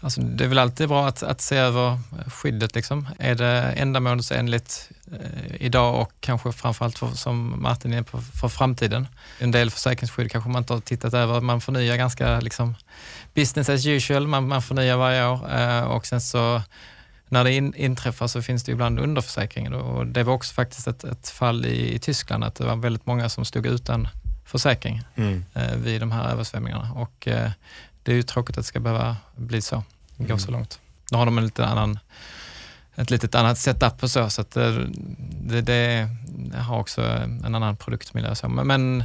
Alltså, 0.00 0.20
det 0.20 0.44
är 0.44 0.48
väl 0.48 0.58
alltid 0.58 0.88
bra 0.88 1.06
att, 1.06 1.22
att 1.22 1.40
se 1.40 1.56
över 1.56 1.88
eh, 1.92 2.30
skyddet. 2.30 2.74
Liksom. 2.74 3.08
Är 3.18 3.34
det 3.34 3.74
ändamålsenligt 3.76 4.90
eh, 5.12 5.62
idag 5.62 6.00
och 6.00 6.12
kanske 6.20 6.52
framförallt 6.52 6.98
för, 6.98 7.08
som 7.08 7.62
Martin 7.62 7.92
är 7.92 8.02
på, 8.02 8.20
för 8.20 8.48
framtiden? 8.48 9.08
En 9.38 9.50
del 9.50 9.70
försäkringsskydd 9.70 10.30
kanske 10.30 10.50
man 10.50 10.62
inte 10.62 10.72
har 10.72 10.80
tittat 10.80 11.14
över. 11.14 11.40
Man 11.40 11.60
förnyar 11.60 11.96
ganska 11.96 12.40
liksom, 12.40 12.74
business 13.34 13.68
as 13.68 13.86
usual, 13.86 14.26
man, 14.26 14.48
man 14.48 14.62
förnyar 14.62 14.96
varje 14.96 15.26
år 15.26 15.60
eh, 15.60 15.82
och 15.82 16.06
sen 16.06 16.20
så 16.20 16.62
när 17.30 17.44
det 17.44 17.52
in, 17.52 17.74
inträffar 17.74 18.26
så 18.26 18.42
finns 18.42 18.64
det 18.64 18.72
ibland 18.72 19.00
underförsäkringar 19.00 19.72
och 19.72 20.06
det 20.06 20.22
var 20.22 20.34
också 20.34 20.54
faktiskt 20.54 20.88
ett, 20.88 21.04
ett 21.04 21.28
fall 21.28 21.66
i, 21.66 21.94
i, 21.94 21.98
Tyskland 21.98 22.44
att 22.44 22.54
det 22.54 22.66
var 22.66 22.76
väldigt 22.76 23.06
många 23.06 23.28
som 23.28 23.44
stod 23.44 23.66
utan 23.66 24.08
försäkring 24.44 25.02
mm. 25.14 25.44
eh, 25.54 25.74
vid 25.74 26.00
de 26.00 26.12
här 26.12 26.30
översvämningarna 26.30 26.92
och 26.92 27.28
eh, 27.28 27.50
det 28.02 28.12
är 28.12 28.16
ju 28.16 28.22
tråkigt 28.22 28.58
att 28.58 28.64
det 28.64 28.68
ska 28.68 28.80
behöva 28.80 29.16
bli 29.36 29.62
så, 29.62 29.84
gå 30.16 30.24
mm. 30.24 30.38
så 30.38 30.50
långt. 30.50 30.80
Nu 31.10 31.18
har 31.18 31.26
de 31.26 31.38
en 31.38 31.44
lite 31.44 31.66
annan 31.66 31.98
ett 32.94 33.10
litet 33.10 33.34
annat 33.34 33.58
setup 33.58 33.98
på 33.98 34.08
så, 34.08 34.30
så 34.30 34.40
att 34.40 34.56
eh, 34.56 34.72
det, 35.42 35.60
det, 35.60 36.08
det 36.26 36.58
har 36.58 36.78
också 36.78 37.02
en 37.44 37.54
annan 37.54 37.76
produktmiljö. 37.76 38.34
Så. 38.34 38.48
Men, 38.48 38.66
men 38.66 39.04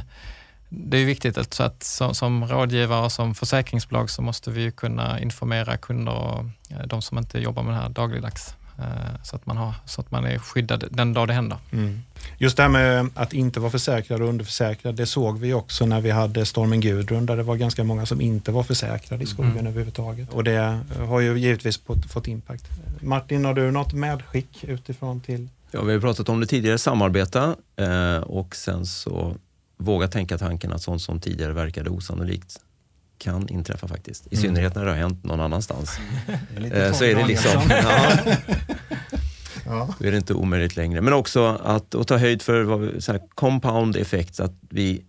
det 0.68 0.98
är 0.98 1.04
viktigt 1.04 1.38
att, 1.38 1.60
att 1.60 1.82
som, 1.82 2.14
som 2.14 2.44
rådgivare 2.44 3.04
och 3.04 3.12
som 3.12 3.34
försäkringsbolag 3.34 4.10
så 4.10 4.22
måste 4.22 4.50
vi 4.50 4.70
kunna 4.70 5.20
informera 5.20 5.76
kunder 5.76 6.12
och 6.12 6.44
eh, 6.70 6.86
de 6.86 7.02
som 7.02 7.18
inte 7.18 7.38
jobbar 7.38 7.62
med 7.62 7.72
det 7.72 7.78
här 7.78 7.88
dagligdags 7.88 8.54
eh, 8.78 9.22
så 9.22 9.36
att 9.36 9.46
man, 9.46 9.56
har, 9.56 9.74
så 9.84 10.00
att 10.00 10.10
man 10.10 10.24
är 10.24 10.38
skyddad 10.38 10.84
den 10.90 11.12
dag 11.14 11.28
det 11.28 11.34
händer. 11.34 11.58
Mm. 11.72 12.02
Just 12.38 12.56
det 12.56 12.62
här 12.62 12.70
med 12.70 13.08
att 13.14 13.32
inte 13.32 13.60
vara 13.60 13.70
försäkrad 13.70 14.22
och 14.22 14.28
underförsäkrad, 14.28 14.94
det 14.94 15.06
såg 15.06 15.38
vi 15.38 15.52
också 15.52 15.86
när 15.86 16.00
vi 16.00 16.10
hade 16.10 16.46
stormen 16.46 16.80
Gudrun 16.80 17.26
där 17.26 17.36
det 17.36 17.42
var 17.42 17.56
ganska 17.56 17.84
många 17.84 18.06
som 18.06 18.20
inte 18.20 18.52
var 18.52 18.62
försäkrade 18.62 19.24
i 19.24 19.26
skogen 19.26 19.52
mm. 19.52 19.66
överhuvudtaget. 19.66 20.32
Och 20.32 20.44
det 20.44 20.80
har 21.08 21.20
ju 21.20 21.38
givetvis 21.38 21.80
fått 22.08 22.28
impact. 22.28 22.64
Martin, 23.00 23.44
har 23.44 23.54
du 23.54 23.70
något 23.70 23.92
medskick 23.92 24.64
utifrån 24.64 25.20
till 25.20 25.48
Ja, 25.70 25.82
vi 25.82 25.92
har 25.92 26.00
pratat 26.00 26.28
om 26.28 26.40
det 26.40 26.46
tidigare, 26.46 26.78
samarbeta 26.78 27.56
eh, 27.76 28.18
och 28.18 28.56
sen 28.56 28.86
så 28.86 29.36
våga 29.76 30.08
tänka 30.08 30.38
tanken 30.38 30.72
att 30.72 30.82
sånt 30.82 31.02
som 31.02 31.20
tidigare 31.20 31.52
verkade 31.52 31.90
osannolikt 31.90 32.60
kan 33.18 33.48
inträffa 33.48 33.88
faktiskt. 33.88 34.26
I 34.26 34.34
mm. 34.34 34.42
synnerhet 34.42 34.74
när 34.74 34.84
det 34.84 34.90
har 34.90 34.98
hänt 34.98 35.24
någon 35.24 35.40
annanstans. 35.40 35.98
Är 36.56 36.86
eh, 36.86 36.92
så 36.92 37.04
är 37.04 37.14
det 37.14 37.26
liksom, 37.26 37.62
ja, 37.68 38.16
ja. 39.64 39.94
Då 39.98 40.06
är 40.06 40.10
det 40.10 40.16
inte 40.16 40.34
omöjligt 40.34 40.76
längre. 40.76 41.00
Men 41.00 41.12
också 41.12 41.46
att, 41.64 41.94
att 41.94 42.08
ta 42.08 42.16
höjd 42.16 42.42
för 42.42 42.62
vad, 42.62 43.04
så 43.04 43.12
här, 43.12 43.20
compound 43.34 43.96
effect, 43.96 44.40
att 44.40 44.52
vi 44.68 45.02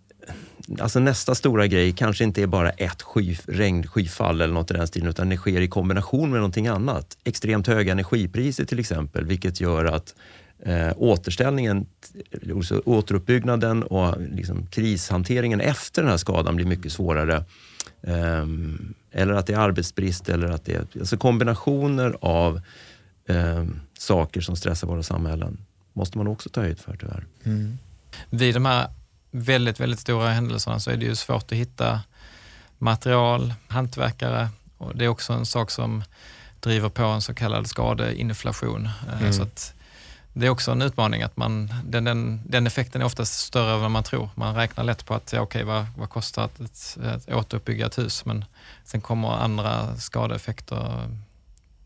Alltså 0.80 1.00
nästa 1.00 1.34
stora 1.34 1.66
grej 1.66 1.92
kanske 1.92 2.24
inte 2.24 2.42
är 2.42 2.46
bara 2.46 2.70
ett 2.70 3.02
sky, 3.02 3.36
regnskyfall 3.46 4.40
eller 4.40 4.54
något 4.54 4.70
i 4.70 4.74
den 4.74 4.86
stilen, 4.86 5.08
utan 5.08 5.28
det 5.28 5.36
sker 5.36 5.60
i 5.60 5.68
kombination 5.68 6.30
med 6.30 6.36
någonting 6.36 6.66
annat. 6.66 7.16
Extremt 7.24 7.66
höga 7.66 7.92
energipriser 7.92 8.64
till 8.64 8.78
exempel, 8.78 9.24
vilket 9.24 9.60
gör 9.60 9.84
att 9.84 10.14
eh, 10.62 10.92
återställningen, 10.96 11.86
återuppbyggnaden 12.84 13.82
och 13.82 14.20
liksom 14.20 14.66
krishanteringen 14.66 15.60
efter 15.60 16.02
den 16.02 16.10
här 16.10 16.18
skadan 16.18 16.56
blir 16.56 16.66
mycket 16.66 16.92
svårare. 16.92 17.44
Eh, 18.02 18.46
eller 19.12 19.34
att 19.34 19.46
det 19.46 19.52
är 19.52 19.58
arbetsbrist 19.58 20.28
eller 20.28 20.48
att 20.48 20.64
det 20.64 20.74
är 20.74 20.86
alltså 21.00 21.16
kombinationer 21.16 22.16
av 22.20 22.60
eh, 23.28 23.64
saker 23.98 24.40
som 24.40 24.56
stressar 24.56 24.88
våra 24.88 25.02
samhällen 25.02 25.58
måste 25.92 26.18
man 26.18 26.26
också 26.26 26.48
ta 26.48 26.60
höjd 26.60 26.78
för 26.78 26.96
tyvärr. 26.96 27.26
Mm. 27.44 27.78
Vid 28.30 28.54
de 28.54 28.66
här 28.66 28.90
väldigt, 29.30 29.80
väldigt 29.80 30.00
stora 30.00 30.30
händelserna 30.30 30.80
så 30.80 30.90
är 30.90 30.96
det 30.96 31.04
ju 31.04 31.14
svårt 31.14 31.52
att 31.52 31.58
hitta 31.58 32.00
material, 32.78 33.54
hantverkare 33.68 34.48
och 34.78 34.96
det 34.96 35.04
är 35.04 35.08
också 35.08 35.32
en 35.32 35.46
sak 35.46 35.70
som 35.70 36.04
driver 36.60 36.88
på 36.88 37.02
en 37.02 37.22
så 37.22 37.34
kallad 37.34 37.66
skadeinflation. 37.66 38.88
Eh, 39.08 39.20
mm. 39.20 39.32
Så 39.32 39.42
att 39.42 39.74
det 40.38 40.46
är 40.46 40.50
också 40.50 40.70
en 40.70 40.82
utmaning 40.82 41.22
att 41.22 41.36
man, 41.36 41.74
den, 41.84 42.04
den, 42.04 42.40
den 42.46 42.66
effekten 42.66 43.00
är 43.00 43.04
oftast 43.04 43.40
större 43.40 43.74
än 43.74 43.80
vad 43.80 43.90
man 43.90 44.02
tror. 44.02 44.28
Man 44.34 44.54
räknar 44.54 44.84
lätt 44.84 45.06
på 45.06 45.14
att, 45.14 45.32
ja, 45.32 45.40
okej, 45.40 45.64
vad, 45.64 45.86
vad 45.98 46.10
kostar 46.10 46.44
att, 46.44 46.60
att, 46.60 46.98
att 47.02 47.28
återuppbygga 47.28 47.86
ett 47.86 47.98
hus? 47.98 48.24
Men 48.24 48.44
sen 48.84 49.00
kommer 49.00 49.28
andra 49.28 49.96
skadeeffekter 49.96 51.08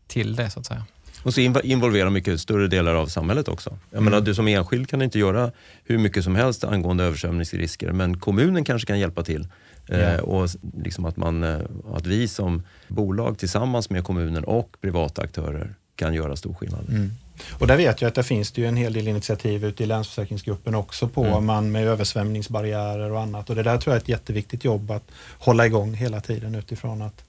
till 0.07 0.35
det 0.35 0.49
så 0.49 0.59
att 0.59 0.65
säga. 0.65 0.85
Och 1.23 1.33
så 1.33 1.41
involverar 1.41 2.09
mycket 2.09 2.41
större 2.41 2.67
delar 2.67 2.95
av 2.95 3.07
samhället 3.07 3.47
också. 3.47 3.77
Jag 3.89 3.97
mm. 3.97 4.11
menar, 4.11 4.25
du 4.25 4.35
som 4.35 4.47
enskild 4.47 4.89
kan 4.89 5.01
inte 5.01 5.19
göra 5.19 5.51
hur 5.83 5.97
mycket 5.97 6.23
som 6.23 6.35
helst 6.35 6.63
angående 6.63 7.03
översvämningsrisker, 7.03 7.91
men 7.91 8.19
kommunen 8.19 8.63
kanske 8.63 8.87
kan 8.87 8.99
hjälpa 8.99 9.23
till. 9.23 9.47
Yeah. 9.89 10.15
Eh, 10.15 10.19
och 10.19 10.49
liksom 10.77 11.05
att, 11.05 11.17
man, 11.17 11.43
eh, 11.43 11.59
att 11.93 12.05
vi 12.05 12.27
som 12.27 12.63
bolag 12.87 13.37
tillsammans 13.37 13.89
med 13.89 14.03
kommunen 14.03 14.43
och 14.43 14.77
privata 14.81 15.21
aktörer 15.21 15.75
kan 15.95 16.13
göra 16.13 16.35
stor 16.35 16.53
skillnad. 16.53 16.89
Mm. 16.89 17.11
Och 17.51 17.67
där 17.67 17.77
vet 17.77 18.01
jag 18.01 18.09
att 18.09 18.15
det 18.15 18.23
finns 18.23 18.51
det 18.51 18.61
ju 18.61 18.67
en 18.67 18.77
hel 18.77 18.93
del 18.93 19.07
initiativ 19.07 19.65
ute 19.65 19.83
i 19.83 19.85
Länsförsäkringsgruppen 19.85 20.75
också 20.75 21.07
på 21.07 21.25
mm. 21.25 21.45
man 21.45 21.71
med 21.71 21.87
översvämningsbarriärer 21.87 23.11
och 23.11 23.21
annat. 23.21 23.49
Och 23.49 23.55
det 23.55 23.63
där 23.63 23.77
tror 23.77 23.93
jag 23.93 23.99
är 23.99 24.03
ett 24.03 24.09
jätteviktigt 24.09 24.63
jobb 24.63 24.91
att 24.91 25.11
hålla 25.39 25.65
igång 25.65 25.93
hela 25.93 26.21
tiden 26.21 26.55
utifrån 26.55 27.01
att 27.01 27.23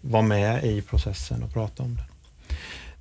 vara 0.00 0.22
med 0.22 0.64
i 0.64 0.82
processen 0.82 1.42
och 1.42 1.52
prata 1.52 1.82
om 1.82 1.96
den. 1.96 2.04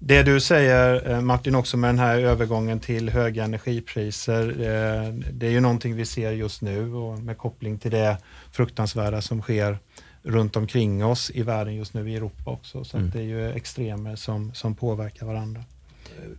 Det 0.01 0.23
du 0.23 0.39
säger 0.39 1.11
eh, 1.11 1.21
Martin 1.21 1.55
också 1.55 1.77
med 1.77 1.89
den 1.89 1.99
här 1.99 2.17
övergången 2.17 2.79
till 2.79 3.09
höga 3.09 3.43
energipriser, 3.43 4.49
eh, 4.49 5.13
det 5.13 5.47
är 5.47 5.51
ju 5.51 5.59
någonting 5.59 5.95
vi 5.95 6.05
ser 6.05 6.31
just 6.31 6.61
nu 6.61 6.93
och 6.93 7.19
med 7.19 7.37
koppling 7.37 7.77
till 7.77 7.91
det 7.91 8.17
fruktansvärda 8.51 9.21
som 9.21 9.41
sker 9.41 9.77
runt 10.23 10.55
omkring 10.55 11.05
oss 11.05 11.31
i 11.33 11.43
världen 11.43 11.75
just 11.75 11.93
nu, 11.93 12.11
i 12.11 12.15
Europa 12.15 12.51
också. 12.51 12.83
Så 12.83 12.97
mm. 12.97 13.09
det 13.09 13.19
är 13.19 13.23
ju 13.23 13.51
extremer 13.51 14.15
som, 14.15 14.53
som 14.53 14.75
påverkar 14.75 15.25
varandra. 15.25 15.63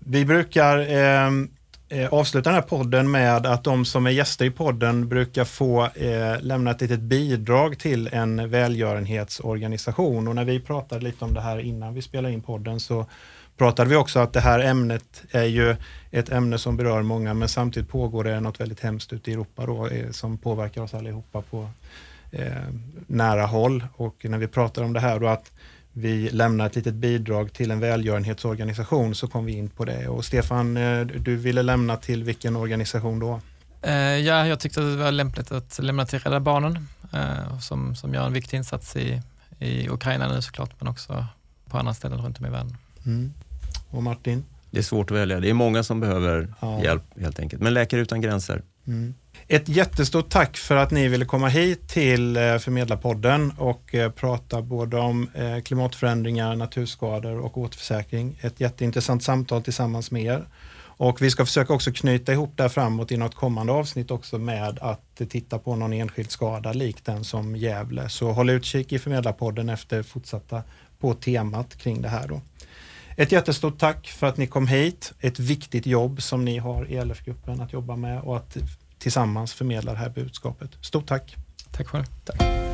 Vi 0.06 0.24
brukar 0.24 0.78
ehm, 0.78 1.48
eh, 1.88 2.12
avsluta 2.12 2.50
den 2.50 2.54
här 2.54 2.68
podden 2.68 3.10
med 3.10 3.46
att 3.46 3.64
de 3.64 3.84
som 3.84 4.06
är 4.06 4.10
gäster 4.10 4.44
i 4.44 4.50
podden 4.50 5.08
brukar 5.08 5.44
få 5.44 5.84
eh, 5.84 6.40
lämna 6.40 6.70
ett 6.70 6.80
litet 6.80 7.00
bidrag 7.00 7.78
till 7.78 8.08
en 8.12 8.50
välgörenhetsorganisation. 8.50 10.28
Och 10.28 10.34
när 10.34 10.44
vi 10.44 10.60
pratade 10.60 11.04
lite 11.04 11.24
om 11.24 11.34
det 11.34 11.40
här 11.40 11.58
innan 11.58 11.94
vi 11.94 12.02
spelade 12.02 12.34
in 12.34 12.42
podden 12.42 12.80
så 12.80 13.06
pratade 13.56 13.90
vi 13.90 13.96
också 13.96 14.18
att 14.18 14.32
det 14.32 14.40
här 14.40 14.60
ämnet 14.60 15.22
är 15.30 15.44
ju 15.44 15.76
ett 16.10 16.32
ämne 16.32 16.58
som 16.58 16.76
berör 16.76 17.02
många 17.02 17.34
men 17.34 17.48
samtidigt 17.48 17.88
pågår 17.88 18.24
det 18.24 18.40
något 18.40 18.60
väldigt 18.60 18.80
hemskt 18.80 19.12
ute 19.12 19.30
i 19.30 19.34
Europa 19.34 19.66
då, 19.66 19.86
eh, 19.86 20.10
som 20.10 20.38
påverkar 20.38 20.82
oss 20.82 20.94
allihopa 20.94 21.42
på 21.42 21.68
eh, 22.32 22.52
nära 23.06 23.46
håll. 23.46 23.84
Och 23.96 24.16
när 24.28 24.38
vi 24.38 24.46
pratar 24.46 24.82
om 24.82 24.92
det 24.92 25.00
här 25.00 25.18
då 25.20 25.28
att 25.28 25.52
vi 25.92 26.30
lämnar 26.30 26.66
ett 26.66 26.76
litet 26.76 26.94
bidrag 26.94 27.52
till 27.52 27.70
en 27.70 27.80
välgörenhetsorganisation 27.80 29.14
så 29.14 29.28
kom 29.28 29.44
vi 29.44 29.52
in 29.52 29.68
på 29.68 29.84
det. 29.84 30.08
Och 30.08 30.24
Stefan, 30.24 30.76
eh, 30.76 31.00
du 31.06 31.36
ville 31.36 31.62
lämna 31.62 31.96
till 31.96 32.24
vilken 32.24 32.56
organisation 32.56 33.18
då? 33.18 33.40
Eh, 33.82 33.94
ja, 33.94 34.46
jag 34.46 34.60
tyckte 34.60 34.80
det 34.80 34.96
var 34.96 35.12
lämpligt 35.12 35.52
att 35.52 35.78
lämna 35.78 36.06
till 36.06 36.18
Rädda 36.18 36.40
Barnen 36.40 36.88
som, 37.60 37.96
som 37.96 38.14
gör 38.14 38.26
en 38.26 38.32
viktig 38.32 38.56
insats 38.56 38.96
i, 38.96 39.22
i 39.58 39.88
Ukraina 39.88 40.28
nu 40.28 40.42
såklart, 40.42 40.70
men 40.78 40.88
också 40.88 41.26
på 41.70 41.78
andra 41.78 41.94
ställen 41.94 42.18
runt 42.18 42.38
om 42.38 42.46
i 42.46 42.50
världen. 42.50 42.76
Mm. 43.06 43.32
Och 43.90 44.02
Martin? 44.02 44.44
Det 44.70 44.78
är 44.78 44.82
svårt 44.82 45.10
att 45.10 45.16
välja. 45.16 45.40
Det 45.40 45.50
är 45.50 45.54
många 45.54 45.82
som 45.82 46.00
behöver 46.00 46.54
ja. 46.60 46.82
hjälp 46.82 47.02
helt 47.20 47.40
enkelt. 47.40 47.62
Men 47.62 47.74
Läkare 47.74 48.00
utan 48.00 48.20
gränser. 48.20 48.62
Mm. 48.86 49.14
Ett 49.48 49.68
jättestort 49.68 50.28
tack 50.28 50.56
för 50.56 50.76
att 50.76 50.90
ni 50.90 51.08
ville 51.08 51.24
komma 51.24 51.48
hit 51.48 51.88
till 51.88 52.36
eh, 52.36 52.58
Förmedlarpodden 52.58 53.52
och 53.58 53.94
eh, 53.94 54.10
prata 54.10 54.62
både 54.62 54.98
om 54.98 55.28
eh, 55.34 55.60
klimatförändringar, 55.60 56.56
naturskador 56.56 57.38
och 57.38 57.58
återförsäkring. 57.58 58.38
Ett 58.40 58.60
jätteintressant 58.60 59.22
samtal 59.22 59.62
tillsammans 59.62 60.10
med 60.10 60.24
er. 60.24 60.44
Och 61.02 61.22
vi 61.22 61.30
ska 61.30 61.46
försöka 61.46 61.72
också 61.72 61.92
knyta 61.92 62.32
ihop 62.32 62.52
det 62.56 62.62
här 62.62 62.68
framåt 62.68 63.12
i 63.12 63.16
något 63.16 63.34
kommande 63.34 63.72
avsnitt 63.72 64.10
också 64.10 64.38
med 64.38 64.78
att 64.80 65.20
titta 65.28 65.58
på 65.58 65.76
någon 65.76 65.92
enskild 65.92 66.30
skada 66.30 66.72
lik 66.72 67.04
den 67.04 67.24
som 67.24 67.56
Gävle. 67.56 68.08
Så 68.08 68.32
håll 68.32 68.50
utkik 68.50 68.92
i 68.92 68.98
Förmedlarpodden 68.98 69.68
efter 69.68 70.02
fortsatta 70.02 70.62
på 70.98 71.14
temat 71.14 71.76
kring 71.76 72.02
det 72.02 72.08
här 72.08 72.28
då. 72.28 72.40
Ett 73.16 73.32
jättestort 73.32 73.78
tack 73.78 74.06
för 74.06 74.26
att 74.26 74.36
ni 74.36 74.46
kom 74.46 74.66
hit. 74.66 75.12
Ett 75.20 75.38
viktigt 75.38 75.86
jobb 75.86 76.22
som 76.22 76.44
ni 76.44 76.58
har 76.58 76.90
i 76.90 77.04
LF-gruppen 77.04 77.60
att 77.60 77.72
jobba 77.72 77.96
med 77.96 78.20
och 78.20 78.36
att 78.36 78.56
tillsammans 79.00 79.54
förmedla 79.54 79.92
det 79.92 79.98
här 79.98 80.10
budskapet. 80.10 80.70
Stort 80.80 81.06
tack! 81.06 81.36
Tack 81.70 81.88
själv. 81.88 82.04
Tack. 82.24 82.69